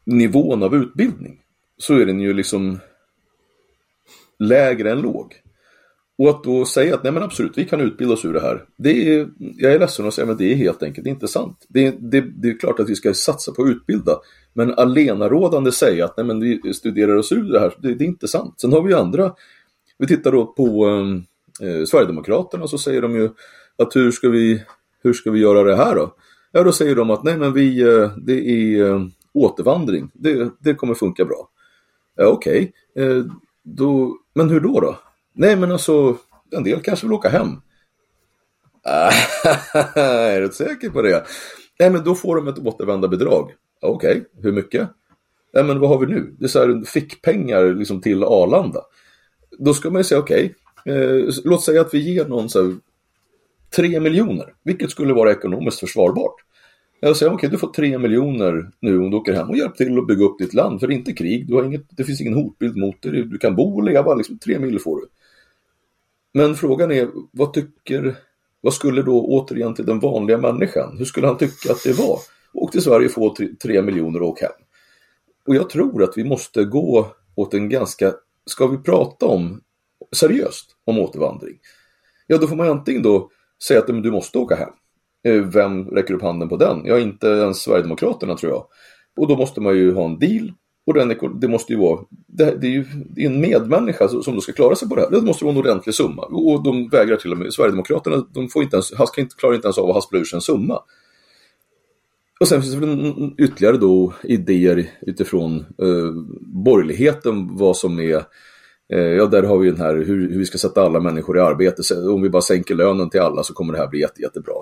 [0.05, 1.39] nivån av utbildning
[1.77, 2.79] så är den ju liksom
[4.39, 5.41] lägre än låg.
[6.17, 8.65] Och att då säga att nej men absolut, vi kan utbilda oss ur det här.
[8.77, 11.65] Det är, jag är ledsen att säga, men det är helt enkelt inte sant.
[11.69, 14.11] Det, det, det är klart att vi ska satsa på att utbilda.
[14.53, 18.07] Men alenarådande säga att nej men vi studerar oss ur det här, det, det är
[18.07, 18.59] inte sant.
[18.61, 19.33] Sen har vi ju andra,
[19.97, 20.87] vi tittar då på
[21.61, 23.29] eh, Sverigedemokraterna så säger de ju
[23.77, 24.63] att hur ska vi,
[25.03, 26.15] hur ska vi göra det här då?
[26.51, 29.01] Ja, då säger de att nej men vi, eh, det är eh,
[29.33, 31.49] återvandring, det, det kommer funka bra.
[32.15, 33.23] Ja, Okej, okay.
[33.63, 34.97] då, men hur då då?
[35.33, 36.17] Nej men alltså,
[36.51, 37.47] en del kanske vill åka hem.
[38.83, 39.11] Ah,
[39.99, 41.23] är du säker på det?
[41.79, 43.51] Nej men då får de ett återvändarbidrag.
[43.81, 44.43] Okej, okay.
[44.43, 44.89] hur mycket?
[45.53, 46.35] Nej men vad har vi nu?
[46.39, 48.81] Det är så här fickpengar liksom till Arlanda.
[49.59, 50.55] Då ska man ju säga okej,
[50.85, 52.75] okay, eh, låt säga att vi ger någon så här,
[53.75, 56.35] 3 miljoner, vilket skulle vara ekonomiskt försvarbart.
[56.99, 59.75] Jag säger okej, okay, du får 3 miljoner nu om du åker hem och hjälp
[59.75, 60.79] till att bygga upp ditt land.
[60.79, 63.37] För det är inte krig, du har inget, det finns ingen hotbild mot dig, du
[63.37, 65.07] kan bo och leva, liksom 3 miljoner får du.
[66.33, 68.15] Men frågan är, vad tycker,
[68.61, 72.19] vad skulle då återigen till den vanliga människan, hur skulle han tycka att det var?
[72.53, 74.51] Åk till Sverige och få 3 miljoner och åk hem.
[75.47, 78.13] Och jag tror att vi måste gå åt en ganska,
[78.45, 79.61] ska vi prata om
[80.11, 81.57] seriöst om återvandring?
[82.27, 83.29] Ja, då får man antingen då
[83.67, 84.69] säga att du måste åka hem.
[85.23, 86.81] Eh, vem räcker upp handen på den?
[86.85, 88.65] Ja, inte ens Sverigedemokraterna tror jag.
[89.17, 90.53] Och då måste man ju ha en deal.
[90.85, 94.35] Och den, det måste ju vara, det, det är ju det är en medmänniska som
[94.35, 95.09] då ska klara sig på det här.
[95.09, 96.23] Det måste vara en ordentlig summa.
[96.23, 99.77] Och de vägrar till och med, Sverigedemokraterna, de får inte ens, haska, klarar inte ens
[99.77, 100.79] av att haspla ur sig en summa.
[102.39, 108.23] Och sen finns det ytterligare då idéer utifrån eh, borgerligheten vad som är
[108.91, 111.41] Eh, ja, där har vi den här hur, hur, vi ska sätta alla människor i
[111.41, 111.95] arbete.
[111.95, 114.53] Om vi bara sänker lönen till alla så kommer det här bli jätte, jättebra.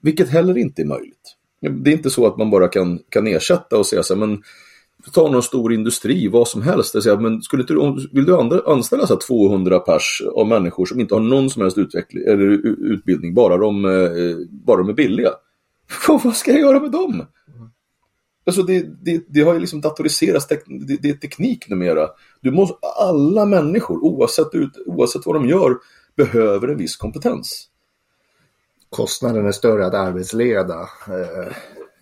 [0.00, 1.36] Vilket heller inte är möjligt.
[1.60, 4.42] Det är inte så att man bara kan, kan ersätta och säga så här, men
[5.12, 7.02] ta någon stor industri, vad som helst.
[7.02, 7.74] Säga, men skulle inte,
[8.12, 12.24] vill du anställa så 200 pers av människor som inte har någon som helst utveckling,
[12.24, 12.46] eller
[12.92, 15.30] utbildning, bara de, eh, bara de är billiga?
[16.08, 17.22] vad ska jag göra med dem?
[18.46, 20.62] Alltså det, det, det har ju liksom datoriserats, det,
[21.02, 22.08] det, är teknik numera.
[22.40, 25.76] Du måste, alla människor, oavsett, ut, oavsett vad de gör,
[26.16, 27.68] behöver en viss kompetens.
[28.90, 30.80] Kostnaden är större att arbetsleda.
[31.08, 31.52] Eh,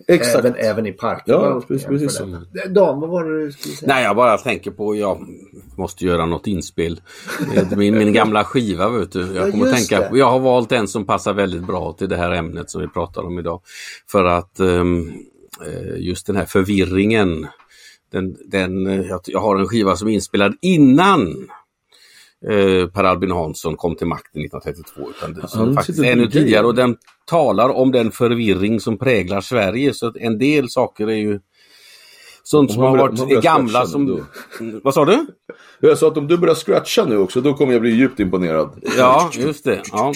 [0.07, 0.45] Exakt.
[0.45, 1.33] Även, även i parken.
[1.33, 1.87] Ja, precis.
[1.87, 2.21] precis.
[2.69, 3.93] Dan, vad var det du skulle säga?
[3.93, 5.27] Nej, jag bara tänker på, jag
[5.77, 7.01] måste göra något inspel.
[7.75, 9.33] Min, min gamla skiva, vet du.
[9.35, 12.17] Jag kommer ja, tänka på, jag har valt en som passar väldigt bra till det
[12.17, 13.61] här ämnet som vi pratar om idag.
[14.07, 15.13] För att um,
[15.97, 17.47] just den här förvirringen,
[18.11, 18.85] den, den,
[19.25, 21.47] jag har en skiva som är inspelad innan
[22.49, 25.09] Eh, per Albin Hansson kom till makten 1932.
[25.09, 29.93] Utan det, som faktiskt ännu tidigare och den talar om den förvirring som präglar Sverige.
[29.93, 31.39] Så att en del saker är ju
[32.43, 34.25] sånt som har varit gamla som...
[34.83, 35.25] Vad sa du?
[35.79, 38.83] Jag sa att om du börjar scratcha nu också, då kommer jag bli djupt imponerad.
[38.97, 39.81] Ja, just det.
[39.91, 40.13] Ja.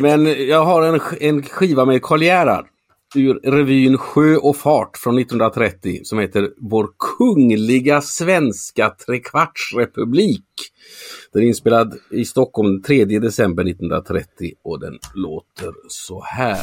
[0.00, 2.66] Men jag har en, en skiva med Karl Gerhard
[3.14, 10.44] ur revyn Sjö och fart från 1930 som heter Vår kungliga svenska trekvartsrepublik.
[11.32, 16.58] Den är inspelad i Stockholm 3 december 1930 och den låter så här.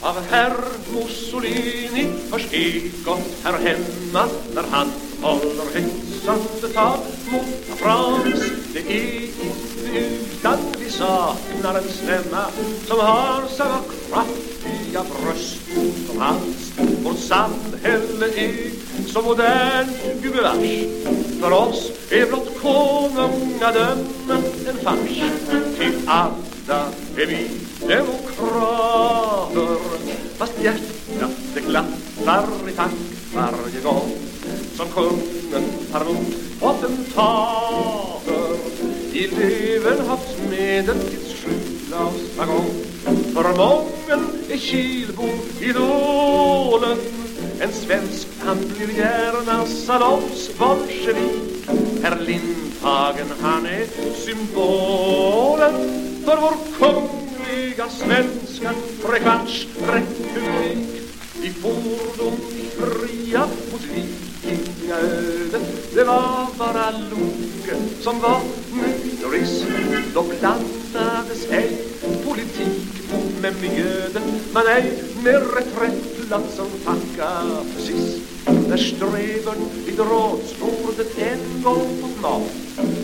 [0.00, 0.52] Av herr
[0.94, 4.86] Mussolini hörs ekot här hemma när han
[5.22, 6.98] håller hetsande tal
[7.32, 8.52] mot Frans.
[8.72, 10.58] Det är inte utan
[10.98, 12.46] saknar en stämma
[12.86, 13.78] som har samma
[14.10, 15.58] kraftiga bröst
[16.06, 16.72] som hans.
[17.04, 18.70] Vårt samhälle är
[19.12, 19.86] så modern
[20.22, 20.56] gubevars.
[21.40, 25.22] För oss är blott konungadömet en fars.
[25.78, 29.78] Till alla är vi demokrater
[30.38, 32.94] fast hjärtat det klappar i takt
[33.34, 34.12] varje gång
[34.76, 36.34] som kungen tar emot
[39.16, 42.70] potentater i Löwenhavsmedeltids sjuglasvagong.
[43.34, 45.28] För mången är Kilbo
[45.60, 46.98] idolen
[47.60, 51.68] en svensk han blir gärna salongsbolsjevik
[52.02, 55.72] Herr Lindhagen han är symbolen
[56.24, 58.72] för vår kungliga svenska
[59.06, 61.02] trekvartsrepublik
[61.42, 68.40] I fordon i fria mot vikingaödet Det var bara Loke som var
[69.36, 69.66] mytorist
[70.14, 71.78] Då blandades ej
[72.24, 73.10] politik
[73.42, 74.22] med mjöden,
[74.54, 77.30] men ej med reträttplatsen tacka
[77.74, 78.20] precis
[78.68, 82.52] När strävern vid rådsbordet en gång fått mat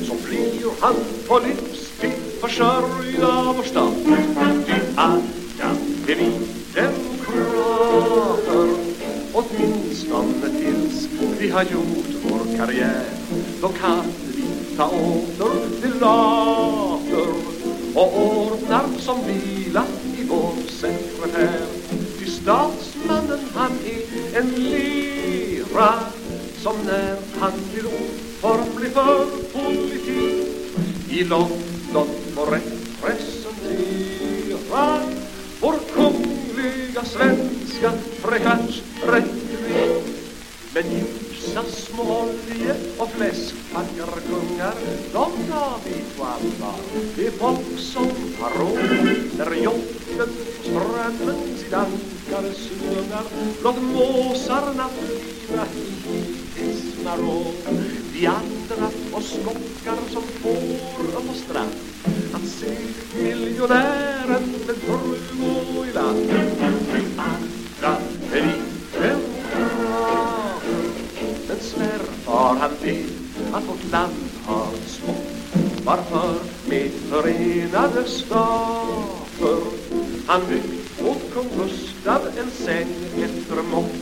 [0.09, 0.95] Så blir han
[1.29, 3.95] på livstid försörjd av vår stat
[4.66, 5.23] Ty alla
[6.07, 6.31] är vi
[6.75, 8.68] demokrater
[9.35, 13.05] Åtminstone tills vi har gjort vår karriär.
[13.61, 14.03] Då kan
[14.77, 17.29] ta åter till lager
[17.95, 19.85] och ordnar som vila
[20.19, 21.67] i vår sekretär.
[22.19, 24.03] Ty statsmannen han är
[24.39, 25.95] en lera
[26.63, 30.49] som när han blir oformlig för politik
[31.11, 35.01] i London får representera
[35.61, 40.05] vår kungliga svenska trekvartsrepublik.
[40.75, 40.85] Men
[41.53, 44.75] Vissa små olje och fläskpackarkungar
[45.12, 46.81] De tar vi på allvar
[47.17, 48.09] Det är folk som
[48.41, 53.25] har råd När jobben på strömmen sin ankare slungar
[53.62, 57.55] Låt måsarna flina i Ismaråd
[58.12, 61.75] Vi andra och skockar som får och på strand.
[62.33, 62.77] Att se
[63.23, 66.31] miljonären med fru gå i land.
[66.93, 67.97] Vi andra
[68.33, 68.72] är
[72.42, 76.35] Har han vet att vårt land har smått Varför
[76.68, 79.59] med förenade stater?
[80.26, 83.94] Han byggt åt kung Gustav en säng efter mått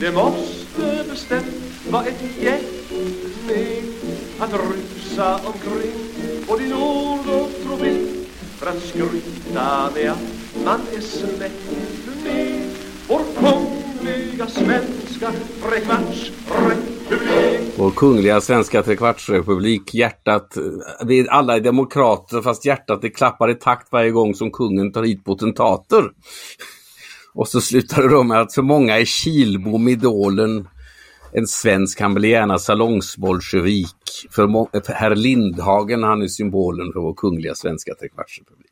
[0.00, 1.54] Det måste bestämt
[1.90, 2.64] vara ett gäng
[4.38, 6.44] Att rusa omkring.
[6.48, 11.70] Både i nord och trovik För att skryta med att man är släkt
[12.24, 12.70] med
[13.08, 16.30] vår kungliga svenska fräckmatch
[17.76, 20.58] vår kungliga svenska trekvartsrepublik, hjärtat,
[21.06, 25.02] vi alla är demokrater fast hjärtat det klappar i takt varje gång som kungen tar
[25.02, 26.04] hit potentater.
[27.34, 30.68] Och så slutar det då med att för många är Kilbom idolen.
[31.32, 34.26] En svensk, han blir gärna salongsbolsjevik.
[34.30, 34.46] För,
[34.86, 38.63] för herr Lindhagen, han är symbolen för vår kungliga svenska trekvartsrepublik.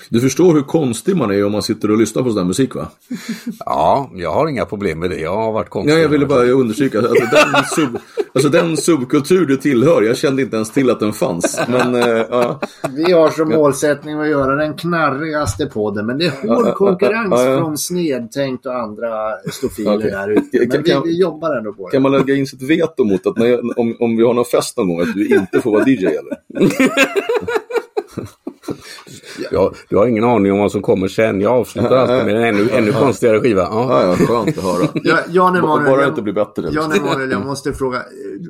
[0.00, 0.06] Ja.
[0.08, 2.74] Du förstår hur konstig man är om man sitter och lyssnar på sån där musik
[2.74, 2.88] va?
[3.58, 5.20] Ja, jag har inga problem med det.
[5.20, 5.94] Jag har varit konstig.
[5.94, 7.98] Ja, jag ville bara understryka, alltså den, sub,
[8.34, 11.60] alltså den subkultur du tillhör, jag kände inte ens till att den fanns.
[11.68, 12.60] Men, äh, ja.
[12.90, 17.44] Vi har som målsättning att göra den knarrigaste podden, men det är hård konkurrens ja,
[17.44, 19.08] ja, från Snedtänkt och andra
[19.52, 20.10] stofiler okay.
[20.10, 20.58] där ute.
[20.58, 21.92] Men kan, vi, vi, jobbar ändå på det.
[21.92, 24.76] Kan man lägga in sitt veto mot att när, om, om vi har någon fest
[24.76, 26.38] någon gång, att du inte får vara DJ eller?
[29.50, 31.40] Ja, du har ingen aning om vad som kommer sen.
[31.40, 33.62] Jag avslutar alltid med en ännu, ännu konstigare skiva.
[33.62, 34.88] Ja, ja, skönt att höra.
[34.94, 36.68] Ja, Jan Emanuel, bara inte blir bättre.
[36.70, 38.02] Jan Emanuel, jag måste fråga.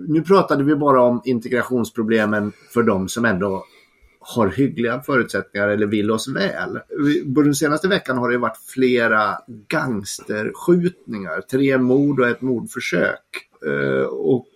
[0.09, 3.65] Nu pratade vi bara om integrationsproblemen för de som ändå
[4.21, 6.79] har hyggliga förutsättningar eller vill oss väl.
[7.25, 11.41] Den senaste veckan har det varit flera gangsterskjutningar.
[11.41, 13.21] Tre mord och ett mordförsök.
[13.67, 14.49] Eh, och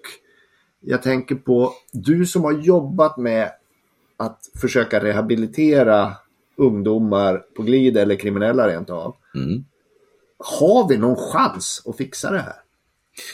[0.81, 3.51] jag tänker på du som har jobbat med
[4.23, 6.13] att försöka rehabilitera
[6.57, 9.17] ungdomar på glid eller kriminella rent av.
[9.35, 9.65] Mm.
[10.39, 12.55] Har vi någon chans att fixa det här?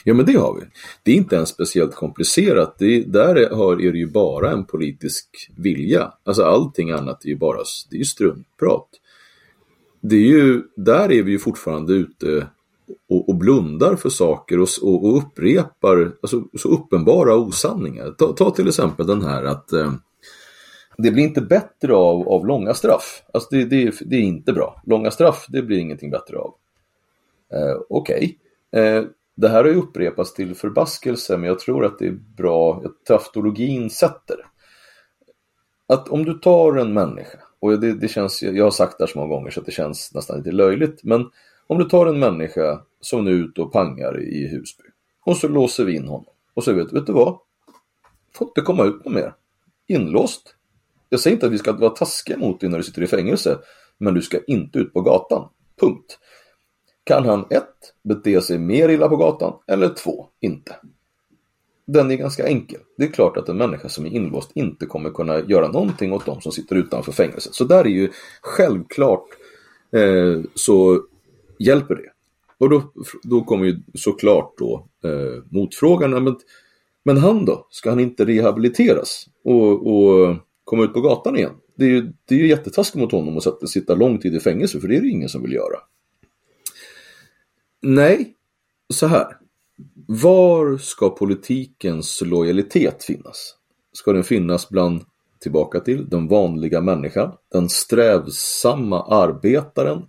[0.05, 0.61] Ja men det har vi.
[1.03, 2.74] Det är inte ens speciellt komplicerat.
[2.79, 6.12] Det, där är, är det ju bara en politisk vilja.
[6.24, 7.59] Alltså allting annat är ju bara
[7.90, 8.88] det är ju struntprat.
[10.01, 12.46] Det är ju, där är vi ju fortfarande ute
[13.09, 18.14] och, och blundar för saker och, och, och upprepar alltså, så uppenbara osanningar.
[18.18, 19.92] Ta, ta till exempel den här att eh,
[21.03, 23.23] det blir inte bättre av, av långa straff.
[23.33, 24.83] Alltså det, det, det, är inte bra.
[24.87, 26.55] Långa straff, det blir ingenting bättre av.
[27.53, 28.39] Eh, Okej,
[28.71, 28.85] okay.
[28.85, 29.05] eh,
[29.37, 33.05] det här har ju upprepats till förbaskelse, men jag tror att det är bra, att
[33.05, 34.37] traftologin sätter.
[35.87, 39.13] Att om du tar en människa, och det, det känns, jag har sagt det här
[39.13, 41.31] så många gånger så att det känns nästan lite löjligt, men
[41.67, 44.85] om du tar en människa som nu är ute och pangar i Husby,
[45.25, 47.39] och så låser vi in honom, och så vet, vet du vad?
[48.35, 49.35] Får inte komma ut något mer.
[49.87, 50.55] Inlåst.
[51.09, 53.59] Jag säger inte att vi ska vara taskiga mot dig när du sitter i fängelse,
[53.99, 55.49] men du ska inte ut på gatan.
[55.81, 56.18] Punkt.
[57.05, 60.77] Kan han ett, bete sig mer illa på gatan, eller två, inte.
[61.87, 62.81] Den är ganska enkel.
[62.97, 66.27] Det är klart att en människa som är inlåst inte kommer kunna göra någonting åt
[66.27, 67.55] de som sitter utanför fängelset.
[67.55, 68.11] Så där är ju
[68.42, 69.27] självklart
[69.92, 71.03] eh, så
[71.59, 72.11] hjälper det.
[72.59, 72.83] Och då,
[73.23, 76.37] då kommer ju såklart då eh, motfrågan, men,
[77.05, 77.66] men han då?
[77.71, 79.27] Ska han inte rehabiliteras?
[79.44, 80.37] Och, och
[80.68, 81.54] komma ut på gatan igen.
[81.76, 84.81] Det är ju, det är ju jättetaskigt mot honom att sitta lång tid i fängelse,
[84.81, 85.78] för det är det ingen som vill göra.
[87.83, 88.35] Nej,
[88.94, 89.37] så här.
[90.07, 93.54] Var ska politikens lojalitet finnas?
[93.92, 95.02] Ska den finnas bland,
[95.40, 100.02] tillbaka till, den vanliga människan, den strävsamma arbetaren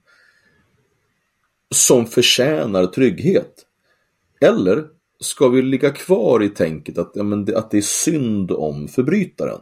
[1.75, 3.65] som förtjänar trygghet?
[4.41, 4.87] Eller
[5.19, 8.87] ska vi ligga kvar i tänket att, ja, men det, att det är synd om
[8.87, 9.61] förbrytaren?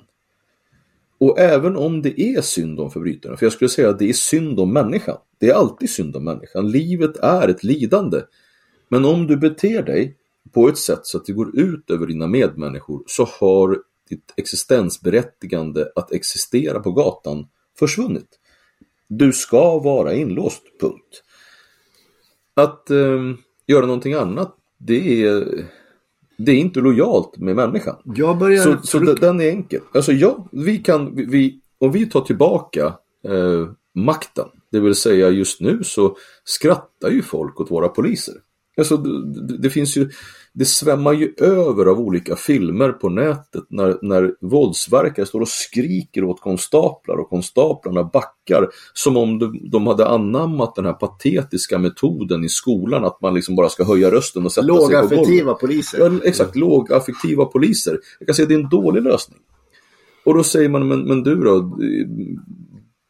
[1.20, 4.14] Och även om det är synd om förbrytaren, för jag skulle säga att det är
[4.14, 5.18] synd om människan.
[5.40, 6.72] Det är alltid synd om människan.
[6.72, 8.22] Livet är ett lidande.
[8.90, 10.18] Men om du beter dig
[10.52, 13.78] på ett sätt så att det går ut över dina medmänniskor så har
[14.10, 17.48] ditt existensberättigande att existera på gatan
[17.80, 18.40] försvunnit.
[19.08, 21.24] Du ska vara inlåst, punkt.
[22.54, 23.34] Att eh,
[23.68, 25.66] göra någonting annat, det är
[26.38, 27.96] det är inte lojalt med människan.
[28.04, 29.82] Jag börjar så, så den är enkel.
[29.94, 32.86] Alltså ja, vi kan, vi, om vi tar tillbaka
[33.28, 38.36] eh, makten, det vill säga just nu så skrattar ju folk åt våra poliser.
[38.78, 40.10] Alltså det, det finns ju
[40.58, 46.24] det svämmar ju över av olika filmer på nätet när, när våldsverkare står och skriker
[46.24, 52.44] åt konstaplar och konstaplarna backar som om de, de hade anammat den här patetiska metoden
[52.44, 55.10] i skolan att man liksom bara ska höja rösten och sätta sig på golvet.
[55.10, 56.00] Lågaffektiva poliser.
[56.00, 58.00] Ja, exakt, lågaffektiva poliser.
[58.20, 59.40] Jag kan säga att det är en dålig lösning.
[60.26, 61.78] Och då säger man, men, men du då,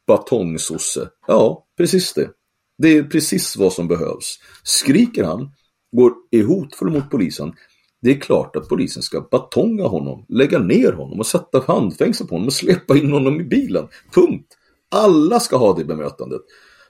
[0.06, 1.08] batongsosse?
[1.26, 2.30] Ja, precis det.
[2.78, 4.38] Det är precis vad som behövs.
[4.62, 5.50] Skriker han,
[5.92, 7.52] går är hotfull mot polisen,
[8.02, 12.34] det är klart att polisen ska batonga honom, lägga ner honom och sätta handfängsel på
[12.34, 13.88] honom och släppa in honom i bilen.
[14.14, 14.54] Punkt.
[14.90, 16.40] Alla ska ha det bemötandet.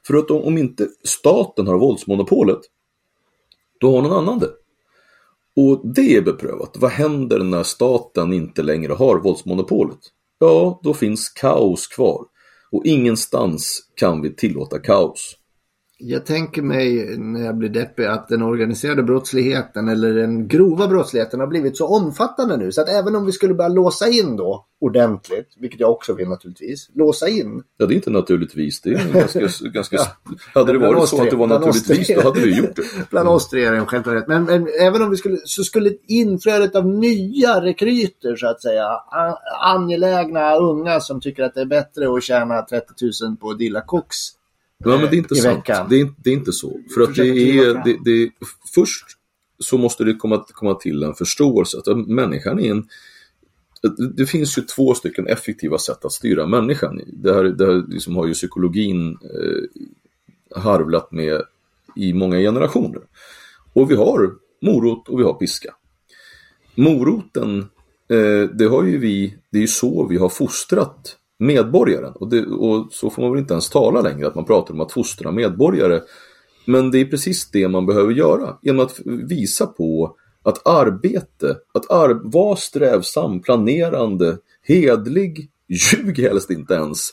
[0.07, 2.61] För att om inte staten har våldsmonopolet,
[3.81, 4.51] då har någon annan det.
[5.57, 6.77] Och det är beprövat.
[6.79, 9.99] Vad händer när staten inte längre har våldsmonopolet?
[10.39, 12.25] Ja, då finns kaos kvar.
[12.71, 15.37] Och ingenstans kan vi tillåta kaos.
[16.01, 21.41] Jag tänker mig när jag blir deppig att den organiserade brottsligheten eller den grova brottsligheten
[21.41, 24.67] har blivit så omfattande nu så att även om vi skulle börja låsa in då
[24.81, 27.63] ordentligt, vilket jag också vill naturligtvis, låsa in.
[27.77, 28.81] Ja, det är inte naturligtvis.
[28.81, 29.97] Det är ganska, ganska...
[29.97, 30.07] ja.
[30.55, 32.83] Hade det varit så att det var naturligtvis, då hade vi gjort det.
[33.11, 34.29] Bland oss tre är det en självklarhet.
[34.29, 38.87] Men, men, även om vi skulle, så skulle inflödet av nya rekryter så att säga,
[39.65, 42.87] angelägna unga som tycker att det är bättre att tjäna 30
[43.25, 44.38] 000 på Dilla Cox
[44.85, 45.65] Ja, men det är inte sant.
[45.67, 46.81] Det är, det är, inte så.
[46.95, 48.31] För att det är, det, det,
[48.75, 49.05] först
[49.59, 52.89] så måste det komma, komma till en förståelse att människan är en
[54.17, 57.01] det finns ju två stycken effektiva sätt att styra människan.
[57.07, 61.43] Det här, det här liksom har ju psykologin eh, harvlat med
[61.97, 63.03] i många generationer.
[63.73, 65.75] Och vi har morot och vi har piska.
[66.75, 67.59] Moroten,
[68.09, 72.13] eh, det har ju vi, det är ju så vi har fostrat medborgaren.
[72.13, 74.81] Och, det, och, så får man väl inte ens tala längre, att man pratar om
[74.81, 76.01] att fostra medborgare.
[76.65, 81.91] Men det är precis det man behöver göra, genom att visa på att arbete, att
[81.91, 87.13] ar vara strävsam, planerande, hedlig, ljug helst inte ens,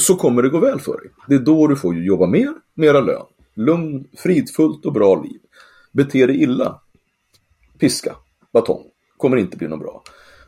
[0.00, 1.10] så kommer det gå väl för dig.
[1.28, 5.40] Det är då du får jobba mer, mera lön, lugn, fridfullt och bra liv.
[5.92, 6.80] Bete dig illa,
[7.78, 8.16] piska,
[8.52, 8.84] batong,
[9.16, 10.02] kommer inte bli något bra.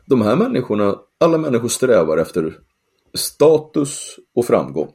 [0.05, 2.57] De här människorna, alla människor strävar efter
[3.13, 4.91] status och framgång.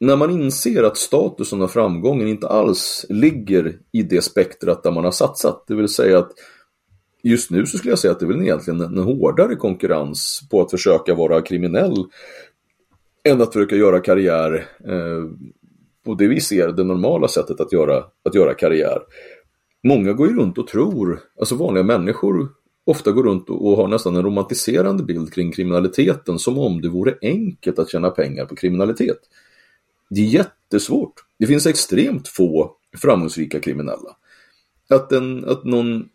[0.00, 5.04] När man inser att statusen och framgången inte alls ligger i det spektrat där man
[5.04, 6.32] har satsat, det vill säga att
[7.22, 10.62] just nu så skulle jag säga att det är väl egentligen en hårdare konkurrens på
[10.62, 12.04] att försöka vara kriminell
[13.24, 15.24] än att försöka göra karriär eh,
[16.04, 18.98] på det vi ser det normala sättet att göra, att göra karriär.
[19.84, 22.48] Många går ju runt och tror, alltså vanliga människor
[22.86, 27.14] ofta går runt och har nästan en romantiserande bild kring kriminaliteten som om det vore
[27.22, 29.18] enkelt att tjäna pengar på kriminalitet.
[30.10, 31.14] Det är jättesvårt.
[31.38, 34.16] Det finns extremt få framgångsrika kriminella.
[34.90, 36.08] Att, en, att någon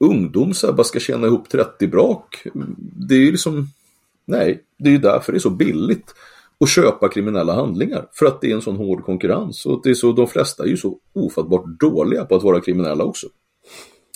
[0.00, 2.46] ungdom så bara ska tjäna ihop 30 brak,
[3.08, 3.68] det är ju liksom,
[4.24, 6.14] nej, det är ju därför det är så billigt
[6.60, 8.08] att köpa kriminella handlingar.
[8.12, 10.68] För att det är en sån hård konkurrens och det är så, de flesta är
[10.68, 13.26] ju så ofattbart dåliga på att vara kriminella också.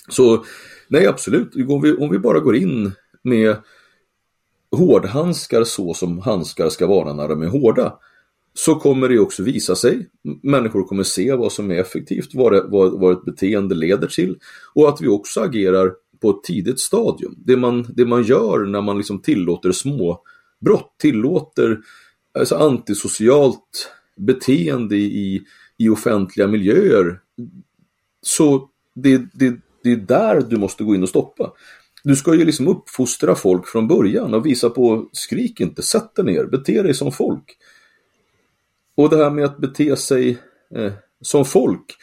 [0.09, 0.43] Så
[0.91, 2.91] nej, absolut, om vi, om vi bara går in
[3.23, 3.55] med
[4.71, 7.93] hårdhandskar så som handskar ska vara när de är hårda,
[8.53, 10.09] så kommer det också visa sig.
[10.43, 14.37] Människor kommer se vad som är effektivt, vad, det, vad, vad ett beteende leder till
[14.73, 17.35] och att vi också agerar på ett tidigt stadium.
[17.37, 20.21] Det man, det man gör när man liksom tillåter små
[20.59, 21.79] brott, tillåter
[22.39, 25.41] alltså antisocialt beteende i,
[25.77, 27.19] i offentliga miljöer.
[28.21, 31.51] Så det, det, det är där du måste gå in och stoppa.
[32.03, 36.25] Du ska ju liksom uppfostra folk från början och visa på skrik inte, sätt dig
[36.25, 37.57] ner, bete dig som folk.
[38.95, 40.37] Och det här med att bete sig
[40.75, 41.95] eh, som folk,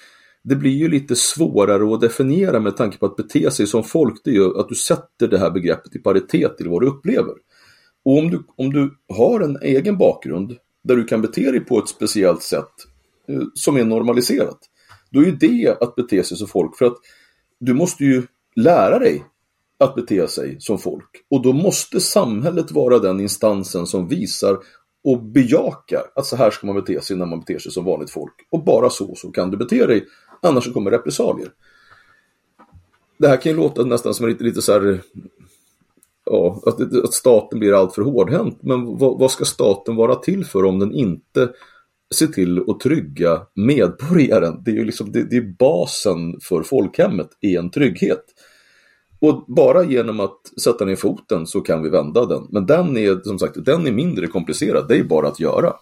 [0.44, 4.20] det blir ju lite svårare att definiera med tanke på att bete sig som folk,
[4.24, 7.34] det är ju att du sätter det här begreppet i paritet till vad du upplever.
[8.04, 11.78] Och om du, om du har en egen bakgrund där du kan bete dig på
[11.78, 12.72] ett speciellt sätt
[13.28, 14.58] eh, som är normaliserat,
[15.10, 16.76] då är ju det att bete sig som folk.
[16.76, 16.96] För att
[17.60, 18.22] du måste ju
[18.56, 19.24] lära dig
[19.78, 21.10] att bete sig som folk.
[21.30, 24.58] Och då måste samhället vara den instansen som visar
[25.04, 28.10] och bejakar att så här ska man bete sig när man beter sig som vanligt
[28.10, 28.34] folk.
[28.50, 30.04] Och bara så, så kan du bete dig,
[30.42, 31.48] annars så kommer repressalier.
[33.18, 35.00] Det här kan ju låta nästan som lite, lite så här,
[36.24, 38.58] ja, att, att staten blir alltför hårdhänt.
[38.62, 41.48] Men vad, vad ska staten vara till för om den inte
[42.14, 44.62] se till att trygga medborgaren?
[44.64, 48.24] Det är ju liksom, det, det är basen för folkhemmet, i en trygghet.
[49.20, 52.46] Och bara genom att sätta ner foten så kan vi vända den.
[52.50, 55.72] Men den är som sagt den är mindre komplicerad, det är bara att göra.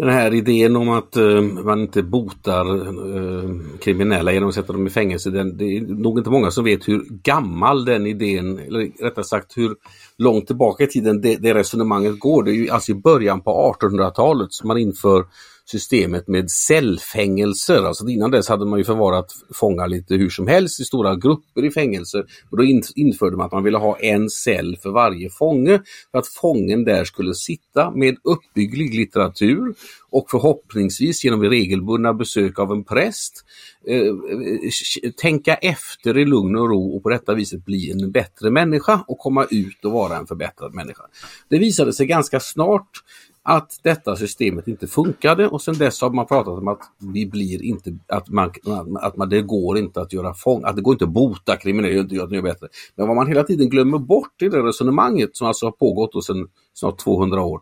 [0.00, 4.86] Den här idén om att eh, man inte botar eh, kriminella genom att sätta dem
[4.86, 9.02] i fängelse, den, det är nog inte många som vet hur gammal den idén, eller
[9.02, 9.76] rättare sagt hur
[10.18, 12.42] långt tillbaka i tiden det, det resonemanget går.
[12.42, 15.24] Det är ju alltså i början på 1800-talet som man inför
[15.70, 17.82] systemet med cellfängelser.
[17.82, 21.64] Alltså innan dess hade man ju förvarat fångar lite hur som helst i stora grupper
[21.64, 22.24] i fängelser.
[22.50, 22.64] Och då
[22.94, 27.04] införde man att man ville ha en cell för varje fånge för att fången där
[27.04, 29.74] skulle sitta med uppbygglig litteratur
[30.10, 33.44] och förhoppningsvis genom regelbundna besök av en präst
[33.86, 38.50] eh, eh tänka efter i lugn och ro och på detta viset bli en bättre
[38.50, 41.02] människa och komma ut och vara en förbättrad människa.
[41.48, 43.02] Det visade sig ganska snart
[43.42, 46.80] att detta systemet inte funkade och sen dess har man pratat om att
[47.14, 48.52] vi blir inte, att man,
[49.00, 52.00] att man, det går inte att göra fång, att det går inte att bota kriminella,
[52.00, 52.68] inte göra bättre.
[52.94, 56.48] Men vad man hela tiden glömmer bort i det resonemanget som alltså har pågått sedan
[56.74, 57.60] snart 200 år,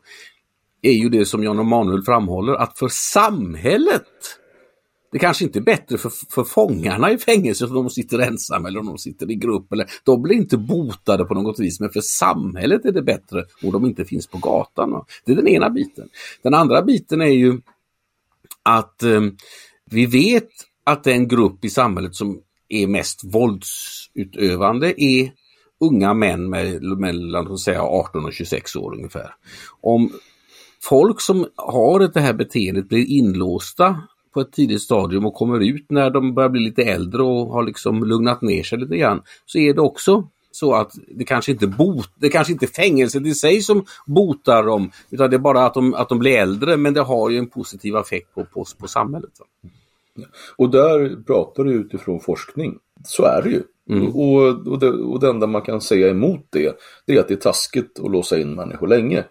[0.83, 4.05] är ju det som Jan Emanuel framhåller att för samhället
[5.13, 8.81] det kanske inte är bättre för, för fångarna i fängelset om de sitter ensamma eller
[8.81, 9.73] om de sitter i grupp.
[9.73, 13.73] Eller, de blir inte botade på något vis, men för samhället är det bättre om
[13.73, 15.05] de inte finns på gatan.
[15.25, 16.09] Det är den ena biten.
[16.43, 17.61] Den andra biten är ju
[18.63, 19.21] att eh,
[19.91, 20.49] vi vet
[20.85, 25.33] att den grupp i samhället som är mest våldsutövande är
[25.81, 29.35] unga män med, mellan säga, 18 och 26 år ungefär.
[29.81, 30.13] Om
[30.83, 34.03] folk som har det här beteendet blir inlåsta
[34.33, 37.63] på ett tidigt stadium och kommer ut när de börjar bli lite äldre och har
[37.63, 41.67] liksom lugnat ner sig lite grann så är det också så att det kanske inte
[41.67, 45.67] bot, det kanske inte är fängelset i sig som botar dem utan det är bara
[45.67, 48.65] att de, att de blir äldre men det har ju en positiv effekt på, på,
[48.79, 49.31] på samhället.
[50.57, 52.79] Och där pratar du utifrån forskning.
[53.05, 53.63] Så är det ju.
[53.91, 54.09] Mm.
[54.09, 57.35] Och, och, det, och det enda man kan säga emot det, det är att det
[57.35, 59.25] är taskigt att låsa in människor länge.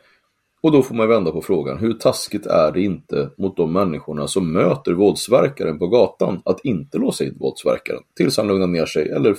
[0.62, 4.28] Och då får man vända på frågan, hur taskigt är det inte mot de människorna
[4.28, 9.10] som möter våldsverkaren på gatan att inte låsa in våldsverkaren tills han lugnar ner sig
[9.10, 9.38] eller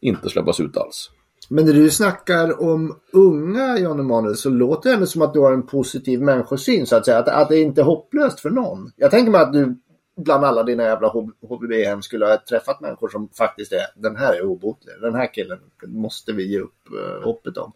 [0.00, 1.10] inte släppas ut alls.
[1.48, 5.40] Men när du snackar om unga Jan Emanuel så låter det ändå som att du
[5.40, 7.18] har en positiv människosyn så att säga.
[7.18, 8.92] Att, att det inte är hopplöst för någon.
[8.96, 9.76] Jag tänker mig att du
[10.18, 11.08] bland alla dina jävla
[11.48, 14.94] HVB-hem skulle ha träffat människor som faktiskt är den här är obotlig.
[15.00, 17.72] Den här killen måste vi ge upp uh, hoppet om.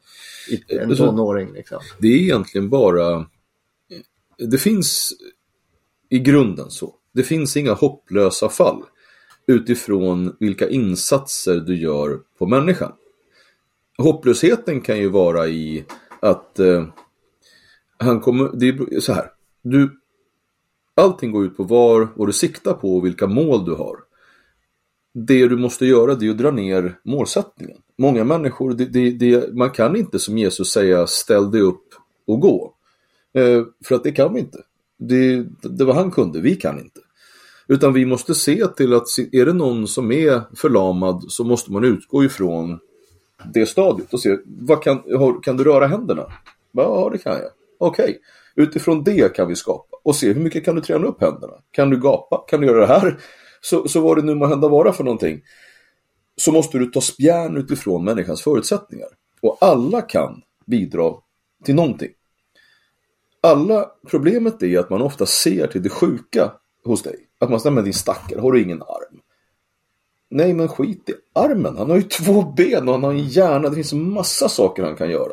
[0.68, 1.80] En alltså, tonåring liksom.
[1.98, 3.26] Det är egentligen bara
[4.38, 5.12] det finns
[6.08, 6.94] i grunden så.
[7.12, 8.82] Det finns inga hopplösa fall
[9.46, 12.92] utifrån vilka insatser du gör på människan.
[13.98, 15.84] Hopplösheten kan ju vara i
[16.20, 16.86] att eh,
[17.98, 19.30] han kommer, det är så här,
[19.62, 20.00] du
[20.94, 23.96] Allting går ut på var, vad du siktar på och vilka mål du har.
[25.14, 27.78] Det du måste göra det är att dra ner målsättningen.
[27.98, 31.84] Många människor, det, det, det, man kan inte som Jesus säga ställ dig upp
[32.26, 32.74] och gå.
[33.34, 34.58] Eh, för att det kan vi inte.
[34.98, 37.00] Det, det var han kunde, vi kan inte.
[37.66, 41.84] Utan vi måste se till att är det någon som är förlamad så måste man
[41.84, 42.78] utgå ifrån
[43.54, 45.02] det stadiet och se, vad kan,
[45.42, 46.26] kan du röra händerna?
[46.72, 47.50] Ja, det kan jag.
[47.78, 48.18] Okej, okay
[48.56, 51.54] utifrån det kan vi skapa och se hur mycket kan du träna upp händerna?
[51.70, 52.44] Kan du gapa?
[52.48, 53.18] Kan du göra det här?
[53.60, 55.40] Så, så vad det nu må hända vara för någonting.
[56.36, 59.08] Så måste du ta spjärn utifrån människans förutsättningar.
[59.40, 61.14] Och alla kan bidra
[61.64, 62.10] till någonting.
[63.40, 66.52] Alla, problemet är att man ofta ser till det sjuka
[66.84, 67.16] hos dig.
[67.38, 69.20] Att man säger, men din stackare, har du ingen arm?
[70.30, 71.76] Nej, men skit i armen.
[71.76, 73.68] Han har ju två ben och han har en hjärna.
[73.68, 75.32] Det finns massa saker han kan göra.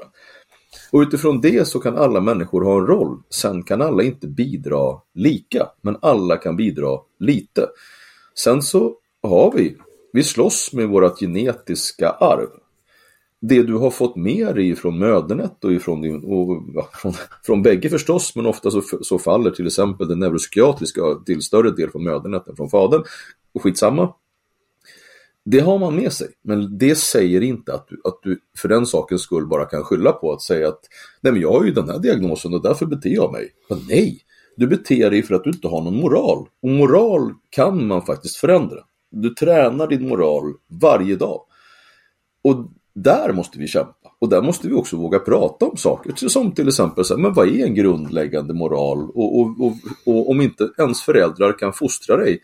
[0.91, 3.21] Och utifrån det så kan alla människor ha en roll.
[3.29, 7.67] Sen kan alla inte bidra lika, men alla kan bidra lite.
[8.35, 9.77] Sen så har vi,
[10.13, 12.49] vi slåss med vårt genetiska arv.
[13.41, 17.13] Det du har fått med dig från mödernet och, ifrån din, och ja, från,
[17.43, 21.89] från bägge förstås, men ofta så, så faller till exempel det neuropsykiatriska till större del
[21.89, 23.03] från mödernet än från fadern.
[23.53, 24.13] Och skitsamma,
[25.45, 28.85] det har man med sig, men det säger inte att du, att du för den
[28.85, 30.79] sakens skull bara kan skylla på att säga att
[31.21, 33.49] nej men jag har ju den här diagnosen och därför beter jag mig.
[33.69, 34.21] Men nej,
[34.57, 36.47] du beter dig för att du inte har någon moral.
[36.61, 38.77] Och moral kan man faktiskt förändra.
[39.11, 41.41] Du tränar din moral varje dag.
[42.43, 43.93] Och där måste vi kämpa.
[44.19, 46.29] Och där måste vi också våga prata om saker.
[46.29, 49.09] Som till exempel, så här, men vad är en grundläggande moral?
[49.09, 49.73] Och, och, och,
[50.05, 52.39] och om inte ens föräldrar kan fostra dig,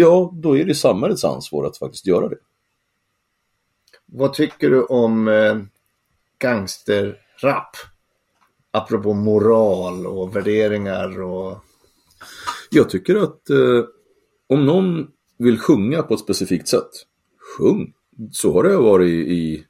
[0.00, 2.38] ja, då är det samhällets ansvar att faktiskt göra det.
[4.06, 5.56] Vad tycker du om eh,
[6.38, 7.76] gangsterrap?
[8.70, 11.58] Apropå moral och värderingar och...
[12.70, 13.84] Jag tycker att eh,
[14.46, 15.06] om någon
[15.38, 16.90] vill sjunga på ett specifikt sätt,
[17.58, 17.92] sjung.
[18.32, 19.64] Så har det varit i, i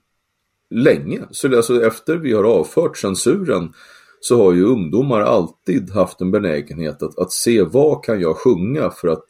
[0.71, 1.21] länge.
[1.31, 3.73] Så alltså, efter vi har avfört censuren
[4.21, 8.91] så har ju ungdomar alltid haft en benägenhet att, att se vad kan jag sjunga
[8.91, 9.25] för att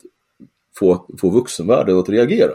[0.78, 2.52] få, få vuxenvärlden att reagera.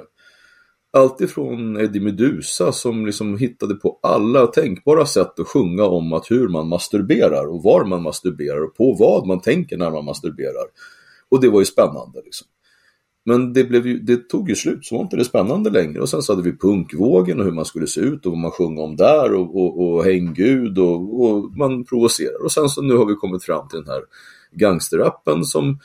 [0.98, 6.48] Alltifrån Eddie Medusa som liksom hittade på alla tänkbara sätt att sjunga om att hur
[6.48, 10.66] man masturberar och var man masturberar och på vad man tänker när man masturberar.
[11.30, 12.22] Och det var ju spännande.
[12.26, 12.48] Liksom.
[13.26, 16.02] Men det, blev ju, det tog ju slut, så var inte det spännande längre.
[16.02, 18.52] Och sen så hade vi punkvågen och hur man skulle se ut och vad man
[18.52, 22.44] sjöng om där och, och, och häng Gud och, och, man provocerar.
[22.44, 24.02] Och sen så nu har vi kommit fram till den här
[24.52, 25.80] gangsterrappen som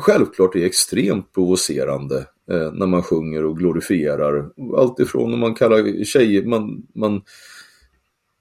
[0.00, 2.16] självklart är extremt provocerande
[2.50, 4.50] eh, när man sjunger och glorifierar.
[4.76, 7.22] Allt ifrån om man kallar tjejer, man, man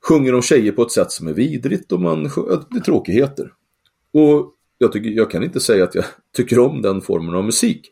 [0.07, 3.53] sjunger om tjejer på ett sätt som är vidrigt och man, det är tråkigheter.
[4.14, 6.05] Och jag, tycker, jag kan inte säga att jag
[6.36, 7.89] tycker om den formen av musik.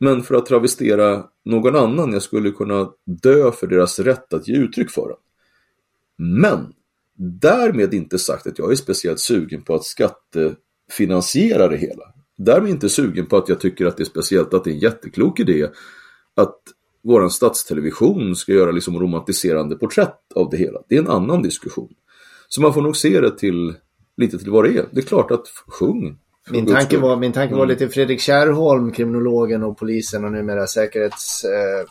[0.00, 4.56] Men för att travestera någon annan, jag skulle kunna dö för deras rätt att ge
[4.56, 5.18] uttryck för den.
[6.38, 6.72] Men
[7.24, 12.04] Därmed inte sagt att jag är speciellt sugen på att skattefinansiera det hela.
[12.38, 14.78] Därmed inte sugen på att jag tycker att det är speciellt att det är en
[14.78, 15.68] jätteklok idé
[16.36, 16.58] att
[17.04, 20.80] våran statstelevision ska göra liksom romantiserande porträtt av det hela.
[20.88, 21.88] Det är en annan diskussion.
[22.48, 23.74] Så man får nog se det till
[24.16, 24.88] lite till vad det är.
[24.90, 26.18] Det är klart att sjung.
[26.50, 31.44] Min tanke, var, min tanke var lite Fredrik Kärrholm, kriminologen och polisen och numera säkerhets,
[31.44, 31.88] eh,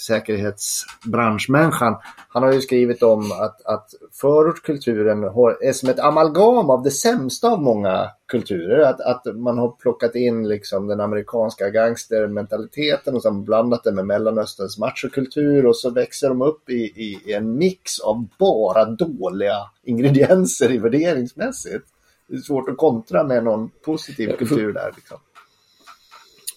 [0.00, 1.96] säkerhetsbranschmänniskan.
[2.28, 7.48] Han har ju skrivit om att, att förortskulturen är som ett amalgam av det sämsta
[7.48, 8.78] av många kulturer.
[8.78, 14.06] Att, att man har plockat in liksom den amerikanska gangstermentaliteten och sen blandat det med
[14.06, 20.72] Mellanösterns machokultur och så växer de upp i, i, en mix av bara dåliga ingredienser
[20.72, 21.86] i värderingsmässigt.
[22.28, 24.92] Det är svårt att kontra med någon positiv kultur där.
[24.96, 25.18] Liksom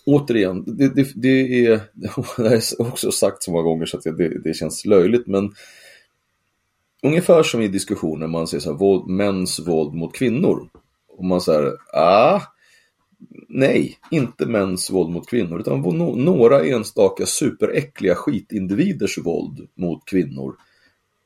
[0.10, 1.82] återigen, det, det, det, är,
[2.38, 5.54] det är också sagt så många gånger så att det, det känns löjligt, men
[7.04, 10.70] ungefär som i diskussioner man säger så här, våld, mäns våld mot kvinnor.
[11.08, 12.42] Och man säger, ah,
[13.50, 15.82] nej, inte mäns våld mot kvinnor, utan
[16.26, 20.56] några enstaka superäckliga skitindividers våld mot kvinnor.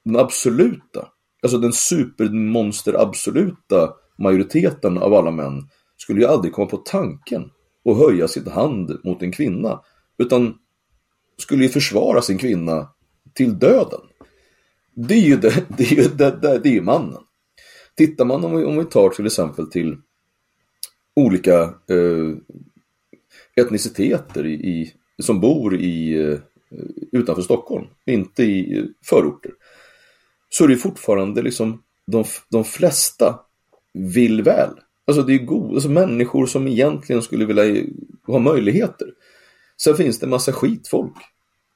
[0.05, 1.07] Den absoluta,
[1.43, 7.49] alltså den supermonster absoluta majoriteten av alla män skulle ju aldrig komma på tanken
[7.83, 9.81] och höja sin hand mot en kvinna.
[10.17, 10.57] Utan
[11.37, 12.87] skulle ju försvara sin kvinna
[13.33, 14.01] till döden.
[14.93, 17.23] Det är ju, det, det är ju det, det, det är mannen.
[17.95, 19.97] Tittar man om vi, om vi tar till exempel till
[21.15, 22.35] olika eh,
[23.55, 26.39] etniciteter i, i, som bor i, eh,
[27.11, 29.51] utanför Stockholm, inte i eh, förorter.
[30.49, 33.39] Så är det fortfarande liksom de, de flesta
[33.93, 34.69] vill väl.
[35.07, 37.85] Alltså det är god, alltså människor som egentligen skulle vilja
[38.27, 39.07] ha möjligheter.
[39.81, 41.13] Sen finns det massa skitfolk.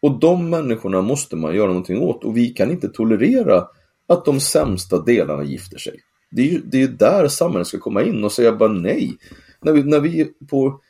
[0.02, 3.68] Och de människorna måste man göra någonting åt och vi kan inte tolerera
[4.08, 6.00] att de sämsta delarna gifter sig.
[6.32, 9.18] Det är ju det är där samhället ska komma in och säga bara nej.
[9.62, 10.82] När vi, när vi på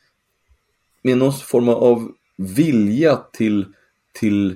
[1.02, 3.66] med någon form av vilja till,
[4.20, 4.56] till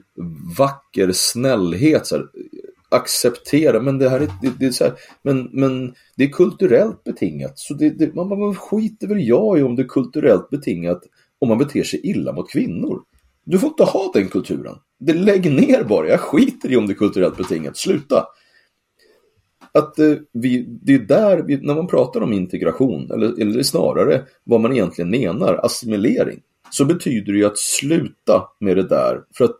[0.58, 2.26] vacker snällhet, så här,
[2.92, 7.04] acceptera, men det här är, det, det är så här, men, men det är kulturellt
[7.04, 7.60] betingat.
[7.60, 11.02] Så det, det, man, man skiter väl jag i om det är kulturellt betingat
[11.39, 13.02] om man beter sig illa mot kvinnor.
[13.44, 14.76] Du får inte ha den kulturen.
[15.00, 18.26] Det lägg ner bara, jag skiter i om det är kulturellt betingat, sluta.
[19.74, 24.26] Att eh, vi, det är där, vi, när man pratar om integration, eller, eller snarare
[24.44, 26.39] vad man egentligen menar, assimilering,
[26.72, 29.58] så betyder det ju att sluta med det där, för att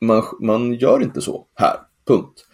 [0.00, 2.45] man, man gör inte så här, punkt.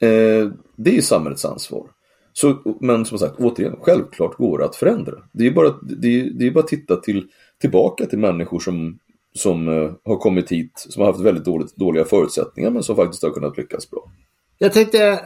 [0.00, 1.86] Eh, det är samhällets ansvar.
[2.32, 5.14] Så, men som sagt, återigen, självklart går det att förändra.
[5.32, 7.28] Det är bara, det är, det är bara att titta till,
[7.60, 8.98] tillbaka till människor som,
[9.34, 13.22] som eh, har kommit hit, som har haft väldigt dåligt, dåliga förutsättningar men som faktiskt
[13.22, 14.12] har kunnat lyckas bra.
[14.58, 15.20] Jag tänkte,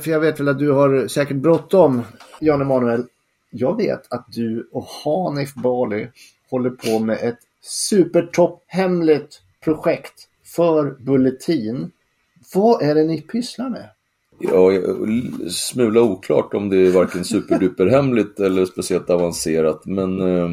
[0.00, 2.02] för jag vet väl att du har säkert bråttom,
[2.40, 3.04] Jan Emanuel.
[3.50, 6.08] Jag vet att du och Hanif Bali
[6.50, 11.90] håller på med ett supertopphemligt projekt för Bulletin.
[12.54, 13.90] Vad är det ni pysslar med?
[14.40, 14.72] Ja,
[15.50, 20.48] smula oklart om det är varken superduperhemligt eller speciellt avancerat, men eh,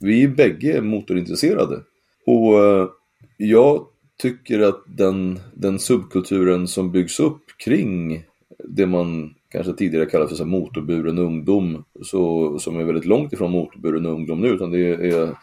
[0.00, 1.80] vi är bägge motorintresserade.
[2.26, 2.88] Och eh,
[3.36, 3.86] jag
[4.22, 8.24] tycker att den, den subkulturen som byggs upp kring
[8.64, 13.50] det man kanske tidigare kallade för så motorburen ungdom, så, som är väldigt långt ifrån
[13.50, 15.36] motorburen ungdom nu, utan det är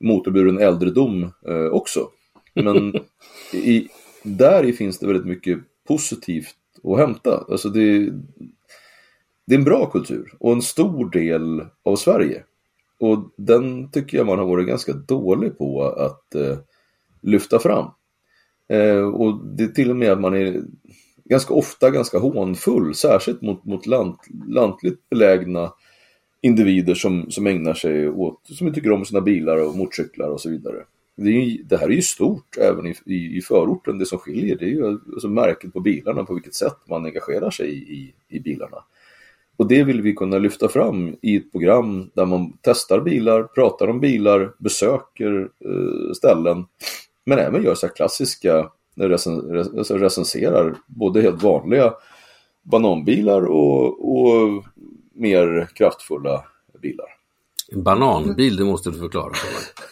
[0.00, 2.08] motorburen äldredom eh, också.
[2.54, 2.94] Men
[3.52, 3.88] i,
[4.22, 5.58] där finns det väldigt mycket
[5.88, 7.44] positivt att hämta.
[7.48, 8.10] Alltså det,
[9.46, 12.42] det är en bra kultur och en stor del av Sverige.
[13.00, 16.58] Och den tycker jag man har varit ganska dålig på att eh,
[17.22, 17.86] lyfta fram.
[18.68, 20.62] Eh, och det är till och med att man är
[21.24, 25.72] ganska ofta ganska hånfull, särskilt mot, mot lant, lantligt belägna
[26.40, 30.50] individer som, som ägnar sig åt, som tycker om sina bilar och motorcyklar och så
[30.50, 30.84] vidare
[31.24, 33.98] det, är, det, här är ju stort även i, i, i förorten.
[33.98, 37.50] Det som skiljer det är ju alltså märket på bilarna, på vilket sätt man engagerar
[37.50, 38.84] sig i, i bilarna.
[39.56, 43.88] Och det vill vi kunna lyfta fram i ett program där man testar bilar, pratar
[43.88, 46.66] om bilar, besöker eh, ställen,
[47.26, 51.94] men även gör så här klassiska, recen, alltså recenserar både helt vanliga
[52.62, 54.64] bananbilar och, och
[55.12, 56.44] mer kraftfulla
[56.82, 57.06] bilar.
[57.72, 59.88] Bananbil, det måste du förklara för mig.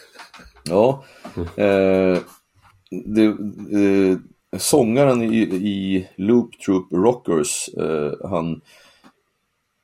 [0.69, 1.03] Ja.
[1.35, 2.17] Eh,
[3.05, 4.17] det, eh,
[4.57, 8.61] sångaren i, i Loop Troop Rockers, eh, han,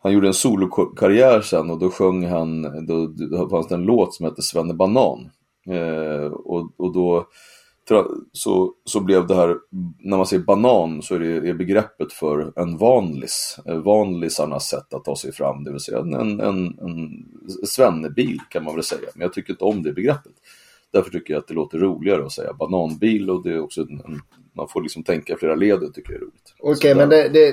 [0.03, 4.13] han gjorde en solokarriär sen och då sjöng han, då, då fanns det en låt
[4.13, 5.29] som hette Svenne Banan.
[5.69, 7.27] Eh, och, och då
[8.31, 9.57] så, så blev det här,
[9.99, 14.93] när man säger banan så är det är begreppet för en vanlis, eh, vanlisarnas sätt
[14.93, 17.25] att ta sig fram, det vill säga en, en, en, en
[17.65, 20.33] svennebil kan man väl säga, men jag tycker inte om det begreppet.
[20.93, 24.21] Därför tycker jag att det låter roligare att säga bananbil och det är också en,
[24.53, 26.55] man får liksom tänka flera led, det tycker jag är roligt.
[26.59, 27.47] Okej, Så men det, det,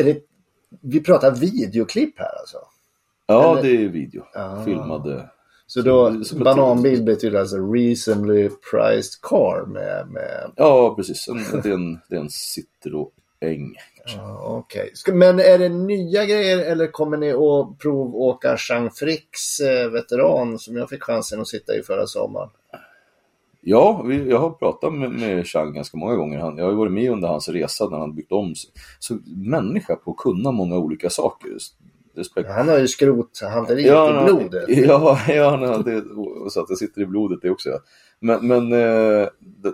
[0.00, 0.20] är det...
[0.82, 2.56] Vi pratar videoklipp här alltså?
[3.26, 4.64] Ja, eller- det är video, Ah.
[4.64, 5.30] filmade.
[5.66, 10.08] Så då, Som- bananbil betyder alltså reasonably priced car med...
[10.10, 11.28] med Ja, precis.
[11.28, 14.18] En, det är en, det är en Citroën kanske.
[14.18, 14.90] ja, Okej.
[14.94, 20.58] Ska- Men är det nya grejer eller kommer ni att provåka Jean Fricks eh, veteran
[20.58, 22.48] som jag fick chansen att sitta i förra sommaren?
[23.62, 26.38] Ja, vi, jag har pratat med, med Chang ganska många gånger.
[26.38, 28.70] Han, jag har varit med under hans resa när han byggt om sig.
[28.98, 31.48] Så människa på att kunna många olika saker.
[32.14, 32.48] Respekt.
[32.50, 34.64] Han har ju skrothanteriet Ja, i blodet.
[34.68, 36.04] Ja, ja han har det,
[36.50, 37.70] så att det sitter i blodet det också.
[38.20, 39.72] Men, men eh, det,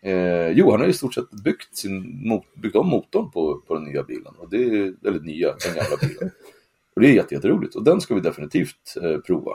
[0.00, 2.22] eh, jo, han har i stort sett byggt, sin,
[2.54, 4.34] byggt om motorn på, på den nya bilen.
[4.38, 6.30] Och det är, eller nya, den gamla bilen.
[6.94, 9.52] Och det är jätte, jätteroligt och den ska vi definitivt eh, prova.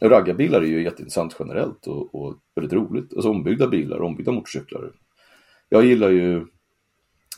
[0.00, 3.12] Raggarbilar är ju jätteintressant generellt och, och väldigt roligt.
[3.12, 4.92] Alltså ombyggda bilar, ombyggda motorcyklar.
[5.68, 6.46] Jag gillar ju,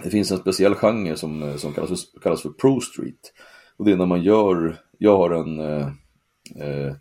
[0.03, 3.33] det finns en speciell genre som, som kallas, för, kallas för Pro Street.
[3.77, 5.87] Och det är när man gör, jag har en, eh,
[6.57, 6.95] eh,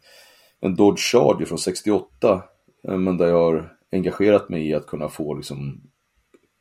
[0.59, 2.43] en Dodge Charger från 68,
[2.87, 5.81] eh, men där jag har engagerat mig i att kunna få liksom,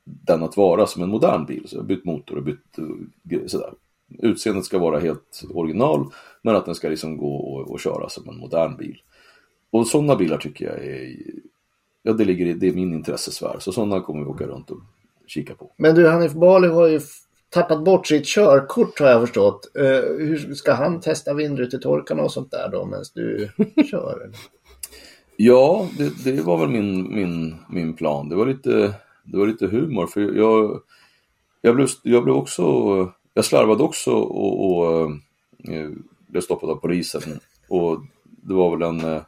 [0.04, 1.68] den att vara som en modern bil.
[1.68, 3.72] Så jag har bytt motor och bytt eh, sådär.
[4.18, 6.12] Utseendet ska vara helt original,
[6.42, 8.98] men att den ska liksom gå och, och köra som en modern bil.
[9.70, 11.16] Och sådana bilar tycker jag är,
[12.02, 14.80] ja det ligger i, det är min intressesfär, så sådana kommer vi åka runt och
[15.26, 15.72] kika på.
[15.76, 17.00] Men du, Hanif Bali har ju
[17.50, 19.70] tappat bort sitt körkort har jag förstått.
[19.78, 19.84] Uh,
[20.18, 23.48] hur ska han testa vindrutetorkarna och sånt där då medan du
[23.90, 24.30] kör?
[25.40, 28.28] Ja, det, det var väl min, min, min plan.
[28.28, 30.80] Det var lite, det var lite humor för jag,
[31.60, 32.62] jag, blev, jag blev också,
[33.34, 35.10] jag slarvade också och, och
[35.72, 35.90] eh,
[36.28, 37.22] blev stoppad av polisen.
[37.68, 39.22] Och det var väl en, eh,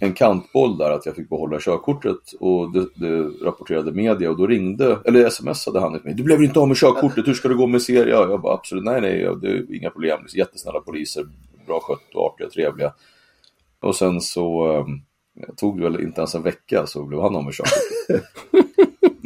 [0.00, 4.46] en kantboll där att jag fick behålla körkortet och det, det rapporterade media och då
[4.46, 6.14] ringde, eller smsade han till mig.
[6.14, 8.14] Du blev inte av med körkortet, hur ska det gå med serie?
[8.14, 10.20] Jag bara absolut, nej nej, det är inga problem.
[10.34, 11.26] Jättesnälla poliser,
[11.66, 12.92] bra skött och artiga och trevliga.
[13.80, 14.86] Och sen så eh,
[15.40, 18.30] eh, tog det väl inte ens en vecka så blev han av med körkortet.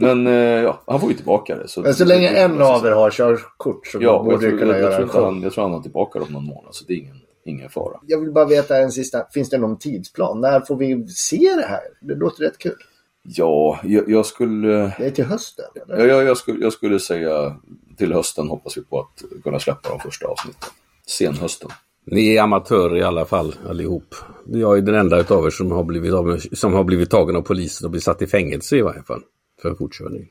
[0.00, 1.68] Men eh, ja, han får ju tillbaka det.
[1.68, 4.58] Så Men så länge en av er har körkort så Ja, borde jag du tror,
[4.58, 5.24] kunna jag, jag, göra tror inte show.
[5.24, 8.00] han, jag tror han har tillbaka dem någon månad så det är ingen, ingen fara.
[8.06, 10.40] Jag vill bara veta en sista, finns det någon tidsplan?
[10.40, 11.80] När får vi se det här?
[12.00, 12.76] Det låter rätt kul.
[13.22, 14.68] Ja, jag, jag skulle...
[14.98, 15.64] Det är till hösten?
[15.82, 15.98] Eller?
[15.98, 17.56] Ja, jag, jag, skulle, jag skulle säga
[17.96, 20.68] till hösten hoppas vi på att kunna släppa de första avsnitten.
[21.06, 21.70] Senhösten.
[22.10, 24.14] Ni är amatörer i alla fall allihop.
[24.46, 27.42] Jag är den enda utav er som har blivit, av, som har blivit tagen av
[27.42, 29.20] polisen och blivit satt i fängelse i varje fall.
[29.62, 30.26] För fortkörning.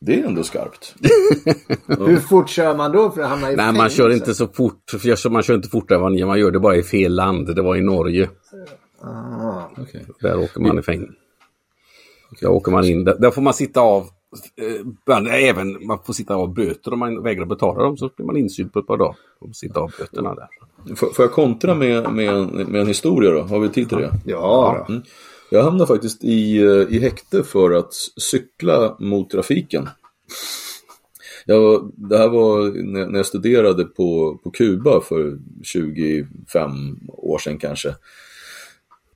[0.00, 0.94] Det är ändå skarpt.
[1.86, 3.96] Hur fort kör man då för att hamna i Nej, man fängelse?
[3.96, 4.80] kör inte så fort.
[4.90, 6.24] för jag- Man kör inte fortare än vad ni.
[6.24, 7.54] Man gör det bara i fel land.
[7.56, 8.30] Det var i Norge.
[9.02, 9.62] Ah.
[9.78, 10.06] Okej.
[10.20, 11.12] Där åker man i fängelse.
[12.40, 13.04] Där åker man in.
[13.04, 14.06] Där, där får man sitta av.
[14.56, 17.96] Eh, men även man får sitta av böter om man vägrar betala dem.
[17.96, 19.16] Så blir man insydd på ett par dagar.
[19.38, 20.48] Och sitta av böterna där.
[20.96, 23.42] Får, får jag kontra med, med, en, med en historia då?
[23.42, 24.12] Har vi tid till det?
[24.24, 24.86] Ja.
[24.88, 25.02] Mm.
[25.50, 29.88] Jag hamnade faktiskt i, eh, i häkte för att cykla mot trafiken.
[31.46, 36.70] Jag, det här var när när jag studerade på, på Kuba för 25
[37.08, 37.94] år sedan kanske.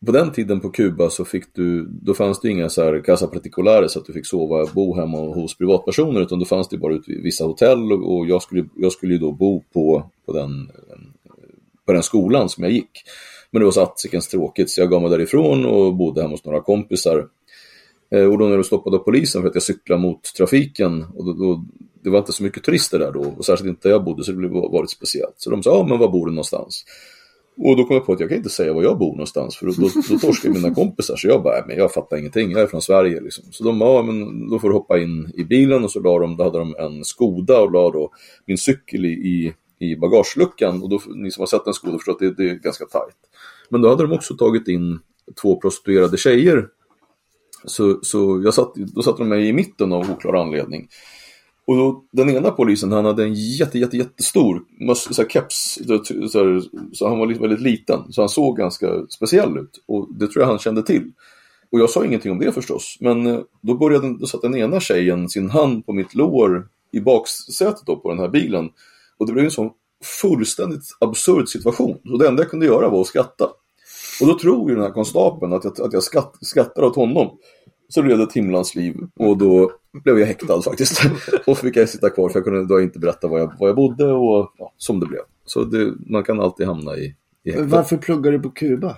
[0.07, 3.27] På den tiden på Kuba så fick du, då fanns det inga så här casa
[3.27, 6.95] particulares så att du fick sova, bo hemma hos privatpersoner utan då fanns det bara
[6.95, 10.71] ut vissa hotell och, och jag, skulle, jag skulle ju då bo på, på, den,
[11.87, 12.91] på den skolan som jag gick.
[13.51, 16.45] Men det var så attsikens tråkigt så jag gav mig därifrån och bodde hemma hos
[16.45, 17.29] några kompisar.
[18.11, 21.33] Eh, och då när du stoppade polisen för att jag cyklade mot trafiken, och då,
[21.33, 21.65] då,
[22.03, 24.31] det var inte så mycket turister där då, och särskilt inte där jag bodde, så
[24.31, 25.35] det blev varit speciellt.
[25.37, 26.85] Så de sa, ja men var bor du någonstans?
[27.57, 29.67] Och då kom jag på att jag kan inte säga var jag bor någonstans, för
[29.67, 31.17] då, då, då torskar mina kompisar.
[31.17, 33.45] Så jag bara, men jag fattar ingenting, jag är från Sverige liksom.
[33.51, 36.19] Så de bara, ja men då får du hoppa in i bilen, och så la
[36.19, 38.11] de, då hade de en Skoda och la då
[38.47, 40.83] min cykel i, i, i bagageluckan.
[40.83, 43.17] Och då, ni som har sett en Skoda förstår att det, det är ganska tajt.
[43.69, 44.99] Men då hade de också tagit in
[45.43, 46.69] två prostituerade tjejer
[47.65, 50.89] så, så jag satt, då satte de mig i mitten av oklar anledning.
[51.71, 54.63] Och då, den ena polisen, han hade en jätte, jätte, jättestor
[54.95, 55.79] så här keps,
[56.31, 56.63] så, här,
[56.93, 58.13] så han var väldigt liten.
[58.13, 59.85] Så han såg ganska speciell ut.
[59.87, 61.13] Och det tror jag han kände till.
[61.73, 62.97] Och jag sa ingenting om det förstås.
[63.01, 67.01] Men eh, då, började, då satt den ena tjejen sin hand på mitt lår i
[67.01, 68.71] baksätet då på den här bilen.
[69.19, 69.71] Och det blev en sån
[70.21, 71.99] fullständigt absurd situation.
[72.05, 73.45] Så det enda jag kunde göra var att skratta.
[74.21, 77.39] Och då tror ju den här konstapeln att jag, att jag skatt, skrattar åt honom.
[77.89, 81.03] Så blev det ett himlans liv och då blev jag häktad faktiskt.
[81.47, 83.77] och fick jag sitta kvar för jag kunde då inte berätta var jag, var jag
[83.77, 85.23] bodde och ja, som det blev.
[85.45, 87.15] Så det, man kan alltid hamna i,
[87.45, 87.69] i häktet.
[87.69, 88.97] Varför pluggar du på Kuba?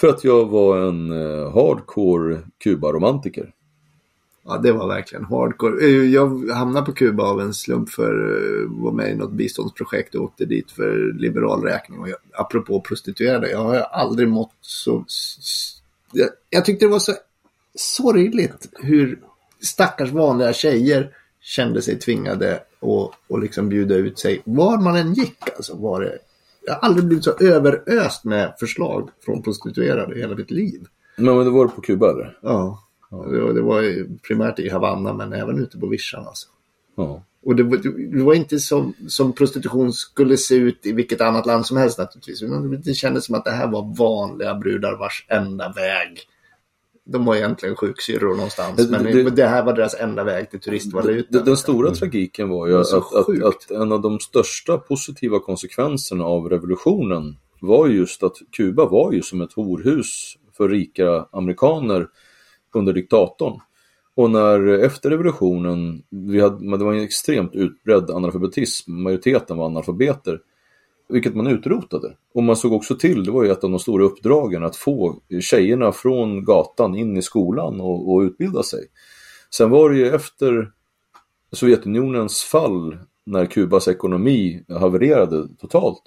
[0.00, 3.52] För att jag var en eh, hardcore Kuba-romantiker.
[4.44, 5.84] Ja, det var verkligen hardcore.
[5.84, 8.14] Eh, Jag hamnade på Kuba av en slump för
[8.64, 12.00] att vara med i något biståndsprojekt och åkte dit för liberal räkning.
[12.00, 15.04] Och jag, apropå prostituerade, jag har aldrig mått så...
[16.12, 17.12] Jag, jag tyckte det var så
[17.74, 19.20] sorgligt hur
[19.62, 24.42] stackars vanliga tjejer kände sig tvingade att och liksom bjuda ut sig.
[24.44, 26.18] Var man än gick alltså var det...
[26.66, 30.80] Jag har aldrig blivit så överöst med förslag från prostituerade i hela mitt liv.
[31.16, 32.38] Men, men det var på Kuba eller?
[32.42, 36.48] Ja, det var, det var primärt i Havanna men även ute på vischan alltså.
[36.96, 37.22] Ja.
[37.42, 37.76] Och det var,
[38.16, 41.98] det var inte som, som prostitution skulle se ut i vilket annat land som helst
[41.98, 42.42] naturligtvis.
[42.42, 46.20] utan Det kändes som att det här var vanliga brudar vars enda väg.
[47.12, 48.76] De var egentligen sjuksyrror någonstans.
[48.76, 51.40] Det- men det- det, här var deras enda väg till turistvaluta.
[51.42, 56.24] Den, stora tragiken var ju var att, att, att en av de största positiva konsekvenserna
[56.24, 62.06] av revolutionen var ju just att Kuba var ju som ett horhus för rika amerikaner
[62.74, 63.60] under diktatorn.
[64.14, 69.66] Och när efter revolutionen, vi hade, men det var en extremt utbredd analfabetism, majoriteten var
[69.66, 70.40] analfabeter,
[71.10, 72.12] vilket man utrotade.
[72.34, 75.20] Och man såg också till, det var ju ett av de stora uppdragen, att få
[75.40, 78.86] tjejerna från gatan in i skolan och, och utbilda sig.
[79.50, 80.70] Sen var det ju efter
[81.52, 86.02] Sovjetunionens fall, när Kubas ekonomi havererade totalt,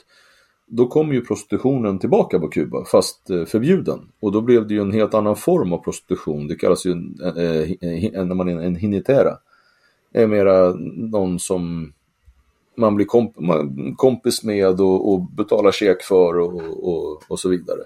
[0.68, 4.00] då kom ju prostitutionen tillbaka på Kuba, fast eh, förbjuden.
[4.20, 6.48] Och då blev det ju en helt annan form av prostitution.
[6.48, 9.38] Det kallas ju en, eh, en, en, en, en hinitera.
[10.14, 11.94] Det är mera någon som
[12.78, 17.50] man blir komp man, kompis med och, och betalar check för och, och, och så
[17.50, 17.82] vidare.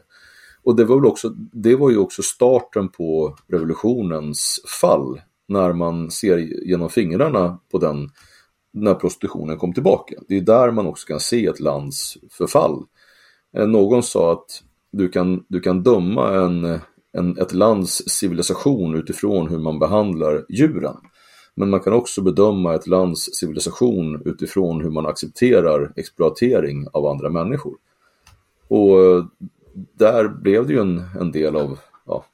[0.63, 6.11] Och det var, väl också, det var ju också starten på revolutionens fall, när man
[6.11, 8.09] ser genom fingrarna på den
[8.73, 10.15] när prostitutionen kom tillbaka.
[10.27, 12.83] Det är där man också kan se ett lands förfall.
[13.57, 16.79] Eh, någon sa att du kan, du kan döma en,
[17.11, 20.97] en, ett lands civilisation utifrån hur man behandlar djuren.
[21.59, 27.29] Men man kan också bedöma ett lands civilisation utifrån hur man accepterar exploatering av andra
[27.29, 27.77] människor.
[28.67, 29.25] Och eh,
[29.93, 32.25] där blev det ju en, en del av ja,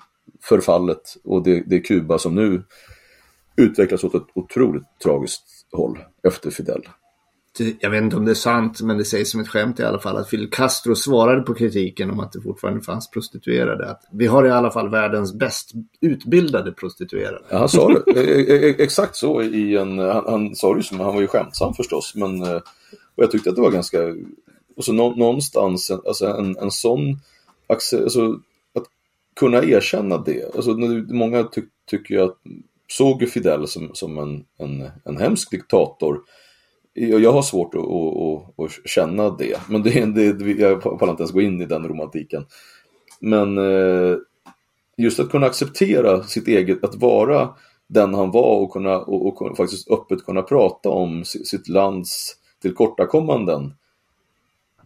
[0.41, 2.63] förfallet och det, det är Kuba som nu
[3.55, 6.88] utvecklas åt ett otroligt tragiskt håll efter Fidel.
[7.80, 9.99] Jag vet inte om det är sant, men det sägs som ett skämt i alla
[9.99, 13.91] fall att Fidel Castro svarade på kritiken om att det fortfarande fanns prostituerade.
[13.91, 17.41] Att vi har i alla fall världens bäst utbildade prostituerade.
[17.49, 18.12] Ja, han sa det.
[18.12, 21.22] E, e, e, exakt så i en, han, han sa det ju som, han var
[21.22, 22.62] ju skämtsam förstås, men eh,
[23.16, 23.99] och jag tyckte att det var ganska,
[24.76, 27.20] och så nå, någonstans, alltså en, en sån,
[27.68, 28.39] alltså
[28.76, 28.84] att
[29.36, 30.72] kunna erkänna det, alltså
[31.08, 32.38] många ty, tycker ju att,
[32.88, 36.22] såg Fidel som, som en, en, en hemsk diktator,
[36.94, 41.10] jag, jag har svårt att, att, att, att känna det, men det, det, jag pallar
[41.10, 42.46] inte ens gå in i den romantiken.
[43.20, 44.18] Men eh,
[44.98, 47.50] just att kunna acceptera sitt eget, att vara
[47.88, 53.74] den han var och, kunna, och, och faktiskt öppet kunna prata om sitt lands tillkortakommanden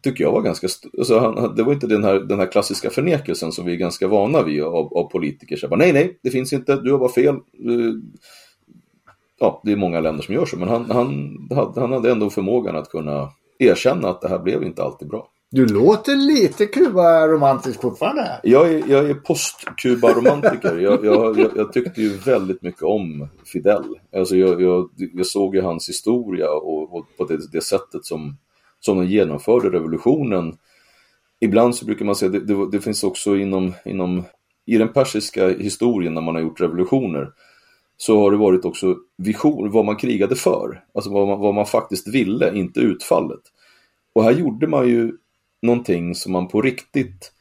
[0.02, 3.52] tycker jag var ganska, alltså han, det var inte den här, den här klassiska förnekelsen
[3.52, 5.56] som vi är ganska vana vid av, av politiker.
[5.56, 7.36] Så bara, nej, nej, det finns inte, du har bara fel.
[9.40, 11.38] Ja, det är många länder som gör så, men han, han,
[11.76, 13.30] han hade ändå förmågan att kunna
[13.60, 15.28] erkänna att det här blev inte alltid bra.
[15.52, 18.40] Du låter lite Kuba-romantisk fortfarande.
[18.44, 20.78] Jag är, jag är post-Kuba-romantiker.
[20.78, 23.84] Jag, jag, jag, jag tyckte ju väldigt mycket om Fidel.
[24.16, 28.38] Alltså jag, jag, jag såg ju hans historia och, och på det, det sättet som,
[28.80, 30.58] som de genomförde revolutionen.
[31.40, 34.24] Ibland så brukar man säga, det, det, det finns också inom, inom,
[34.66, 37.32] i den persiska historien när man har gjort revolutioner,
[37.98, 40.84] så har det varit också vision, vad man krigade för.
[40.94, 43.42] Alltså vad man, vad man faktiskt ville, inte utfallet.
[44.14, 45.14] Och här gjorde man ju
[45.62, 47.32] någonting som man på riktigt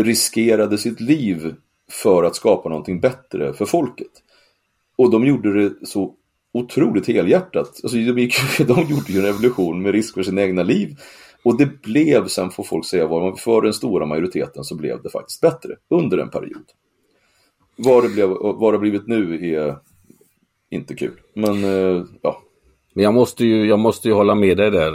[0.00, 1.54] riskerade sitt liv
[1.90, 4.10] för att skapa någonting bättre för folket.
[4.96, 6.14] Och de gjorde det så
[6.52, 7.80] otroligt helhjärtat.
[7.82, 10.96] Alltså, de, gick, de gjorde ju en revolution med risk för sina egna liv.
[11.42, 15.02] Och det blev, sen får folk säga vad man för den stora majoriteten så blev
[15.02, 16.64] det faktiskt bättre under en period.
[17.78, 19.76] Vad det, blev, vad det blivit nu är
[20.70, 21.20] inte kul.
[21.34, 22.42] Men eh, ja,
[22.94, 24.92] Men jag måste ju, jag måste ju hålla med dig där,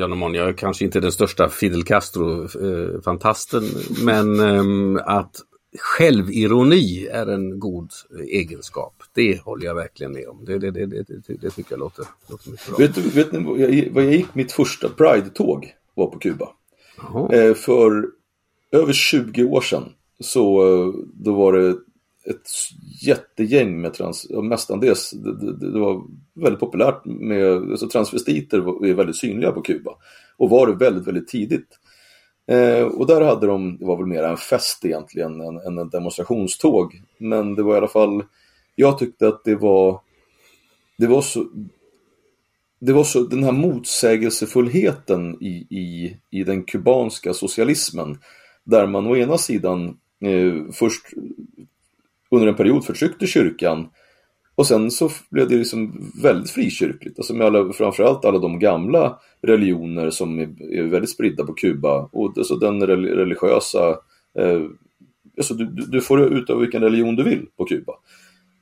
[0.00, 0.34] Jan Amon.
[0.34, 3.62] Jag är kanske inte den största Fidel Castro-fantasten,
[4.04, 5.36] men ehm, att
[5.78, 7.90] självironi är en god
[8.28, 8.94] egenskap.
[9.14, 10.44] Det håller jag verkligen med om.
[10.44, 11.04] Det, det, det, det,
[11.40, 12.76] det, tycker jag låter, låter mycket bra.
[12.78, 16.48] vet, du- vet ni vad jag, vad jag gick mitt första Pride-tåg var på Kuba.
[17.32, 18.06] Eh, för
[18.72, 19.84] över 20 år sedan
[20.20, 21.76] så eh, då var det
[22.24, 22.48] ett
[23.02, 26.02] jättegäng med trans, mestadels, det, det, det var
[26.34, 29.90] väldigt populärt med, alltså transvestiter är väldigt synliga på Kuba.
[30.36, 31.78] Och var det väldigt, väldigt tidigt.
[32.46, 35.90] Eh, och där hade de, det var väl mer en fest egentligen än, än en
[35.90, 37.02] demonstrationståg.
[37.18, 38.24] Men det var i alla fall,
[38.74, 40.00] jag tyckte att det var,
[40.98, 41.46] det var så,
[42.78, 48.18] det var så, den här motsägelsefullheten i, i, i den kubanska socialismen.
[48.64, 51.06] Där man å ena sidan eh, först
[52.32, 53.88] under en period förtryckte kyrkan
[54.54, 59.18] och sen så blev det liksom väldigt frikyrkligt, alltså med alla, framförallt alla de gamla
[59.42, 63.88] religioner som är, är väldigt spridda på Kuba och alltså den religiösa,
[64.38, 64.62] eh,
[65.36, 67.92] alltså du, du får utöva vilken religion du vill på Kuba.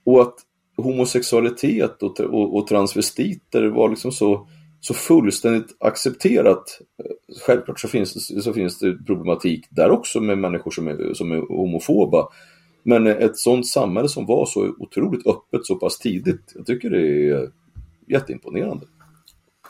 [0.04, 0.34] Och att
[0.76, 4.48] homosexualitet och, och, och transvestiter var liksom så,
[4.80, 6.80] så fullständigt accepterat.
[7.46, 11.32] Självklart så finns, det, så finns det problematik där också med människor som är, som
[11.32, 12.28] är homofoba.
[12.82, 17.30] Men ett sånt samhälle som var så otroligt öppet så pass tidigt, jag tycker det
[17.30, 17.50] är
[18.08, 18.86] jätteimponerande.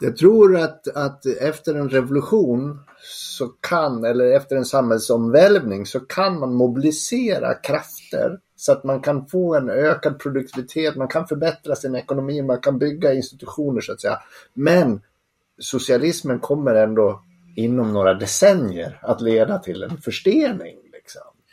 [0.00, 6.38] Jag tror att, att efter en revolution så kan, eller efter en samhällsomvälvning så kan
[6.38, 11.94] man mobilisera krafter så att man kan få en ökad produktivitet, man kan förbättra sin
[11.94, 14.18] ekonomi, man kan bygga institutioner så att säga.
[14.54, 15.00] Men
[15.58, 17.22] socialismen kommer ändå
[17.56, 20.76] inom några decennier att leda till en förstening.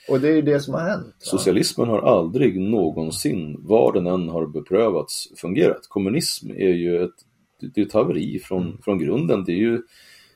[0.10, 1.16] Och det är ju det som har hänt.
[1.20, 5.88] Socialismen har aldrig någonsin, var den än har beprövats, fungerat.
[5.88, 7.16] Kommunism är ju ett,
[7.74, 8.78] det är ett haveri från, mm.
[8.82, 9.44] från grunden.
[9.44, 9.82] Det är ju,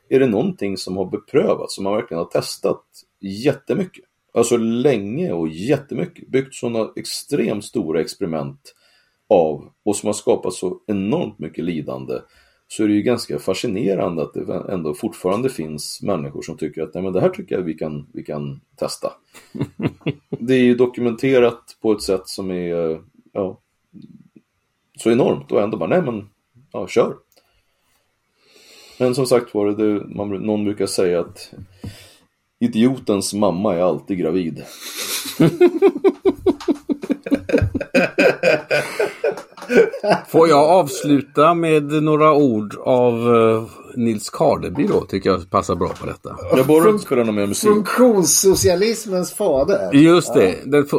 [0.10, 2.84] är det någonting som har beprövats, som man verkligen har testat
[3.20, 4.04] jättemycket,
[4.34, 8.76] alltså länge och jättemycket, byggt sådana extremt stora experiment
[9.30, 12.14] av och som har skapat så enormt mycket lidande
[12.72, 16.94] så är det ju ganska fascinerande att det ändå fortfarande finns människor som tycker att
[16.94, 19.14] Nej, men det här tycker jag vi kan, vi kan testa.
[20.30, 23.02] det är ju dokumenterat på ett sätt som är
[23.32, 23.60] ja,
[24.98, 26.30] så enormt och ändå bara, nej men,
[26.72, 27.16] ja, kör.
[29.00, 31.54] Men som sagt var, det, man, någon brukar säga att
[32.60, 34.64] idiotens mamma är alltid gravid.
[40.28, 43.64] Får jag avsluta med några ord av uh,
[43.96, 46.36] Nils Karleby då, tycker jag passar bra på detta.
[46.56, 47.70] Jag bara inte spela någon mer musik.
[47.70, 49.94] Funktionssocialismens fader.
[49.94, 50.56] Just det,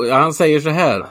[0.08, 0.14] ja.
[0.14, 1.06] han säger så här.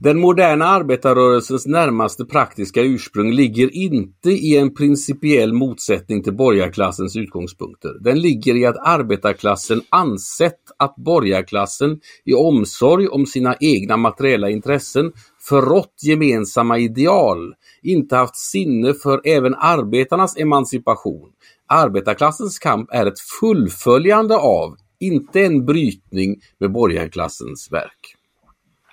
[0.00, 7.98] Den moderna arbetarrörelsens närmaste praktiska ursprung ligger inte i en principiell motsättning till borgarklassens utgångspunkter.
[8.00, 15.12] Den ligger i att arbetarklassen ansett att borgarklassen i omsorg om sina egna materiella intressen
[15.48, 21.30] förrått gemensamma ideal, inte haft sinne för även arbetarnas emancipation.
[21.66, 28.16] Arbetarklassens kamp är ett fullföljande av, inte en brytning med borgarklassens verk.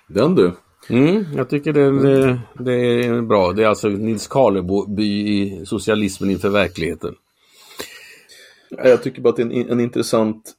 [0.08, 0.52] Den du.
[0.90, 1.90] Mm, jag tycker det,
[2.64, 3.52] det, är bra.
[3.52, 7.14] Det är alltså Nils Karleby i Socialismen inför verkligheten.
[8.70, 10.52] Jag tycker bara att det är en, en intressant...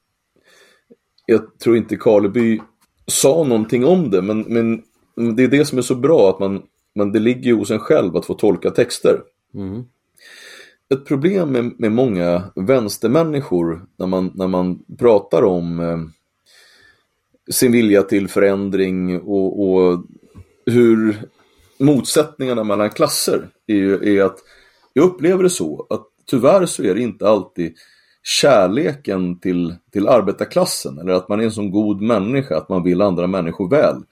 [1.25, 2.61] Jag tror inte Karleby
[3.05, 4.83] sa någonting om det, men, men
[5.35, 6.63] det är det som är så bra, att man,
[6.95, 9.21] man, det ligger ju hos en själv att få tolka texter.
[9.53, 9.83] Mm.
[10.93, 15.97] Ett problem med, med många vänstermänniskor när man, när man pratar om eh,
[17.51, 20.05] sin vilja till förändring och, och
[20.65, 21.17] hur
[21.79, 24.37] motsättningarna mellan klasser är, är att
[24.93, 27.73] jag upplever det så att tyvärr så är det inte alltid
[28.23, 33.01] kärleken till, till arbetarklassen eller att man är en sån god människa att man vill
[33.01, 34.03] andra människor väl.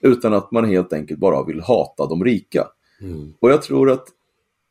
[0.00, 2.66] Utan att man helt enkelt bara vill hata de rika.
[3.00, 3.32] Mm.
[3.40, 4.04] Och jag tror att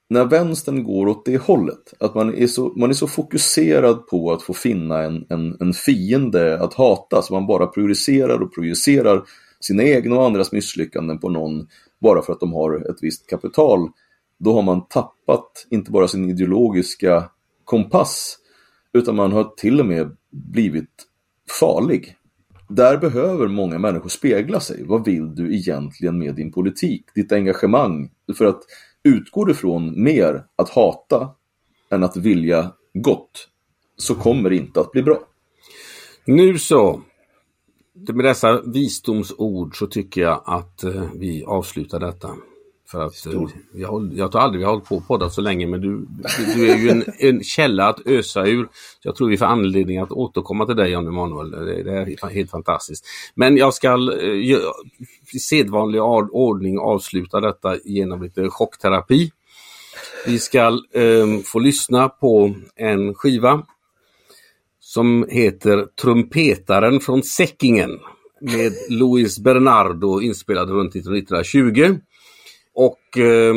[0.09, 4.31] när vänstern går åt det hållet, att man är så, man är så fokuserad på
[4.31, 9.23] att få finna en, en, en fiende att hata, så man bara projicerar och projicerar
[9.59, 11.67] sina egna och andras misslyckanden på någon
[12.01, 13.89] bara för att de har ett visst kapital,
[14.39, 17.29] då har man tappat inte bara sin ideologiska
[17.65, 18.37] kompass,
[18.93, 21.05] utan man har till och med blivit
[21.59, 22.15] farlig.
[22.69, 24.83] Där behöver många människor spegla sig.
[24.83, 27.05] Vad vill du egentligen med din politik?
[27.15, 28.11] Ditt engagemang?
[28.37, 28.61] För att
[29.09, 31.29] utgår du från mer att hata
[31.89, 33.47] än att vilja gott,
[33.97, 35.19] så kommer det inte att bli bra.
[36.25, 37.01] Nu så,
[37.93, 42.35] med dessa visdomsord så tycker jag att eh, vi avslutar detta.
[42.91, 43.41] För att eh,
[43.73, 46.07] vi har, jag tror aldrig vi har hållit på och poddat så länge men du,
[46.55, 48.63] du är ju en, en, källa att ösa ur.
[48.63, 51.51] Så Jag tror vi får anledning att återkomma till dig Jan Emanuel.
[51.51, 53.05] Det, det är helt fantastiskt.
[53.35, 54.59] Men jag ska eh,
[55.33, 59.31] i sedvanlig ordning avsluta detta genom lite chockterapi.
[60.25, 63.63] Vi ska eh, få lyssna på en skiva
[64.79, 67.99] som heter Trumpetaren från Säckingen
[68.41, 71.99] med Luis Bernardo inspelad runt 1920.
[72.79, 73.55] Och eh,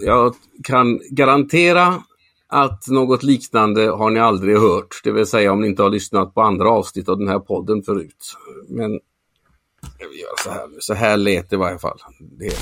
[0.00, 2.02] jag kan garantera
[2.48, 6.34] att något liknande har ni aldrig hört, det vill säga om ni inte har lyssnat
[6.34, 8.36] på andra avsnitt av den här podden förut.
[8.68, 9.00] Men
[9.98, 11.98] jag vill göra så här, så här lät det i varje fall.
[12.20, 12.56] Det hela.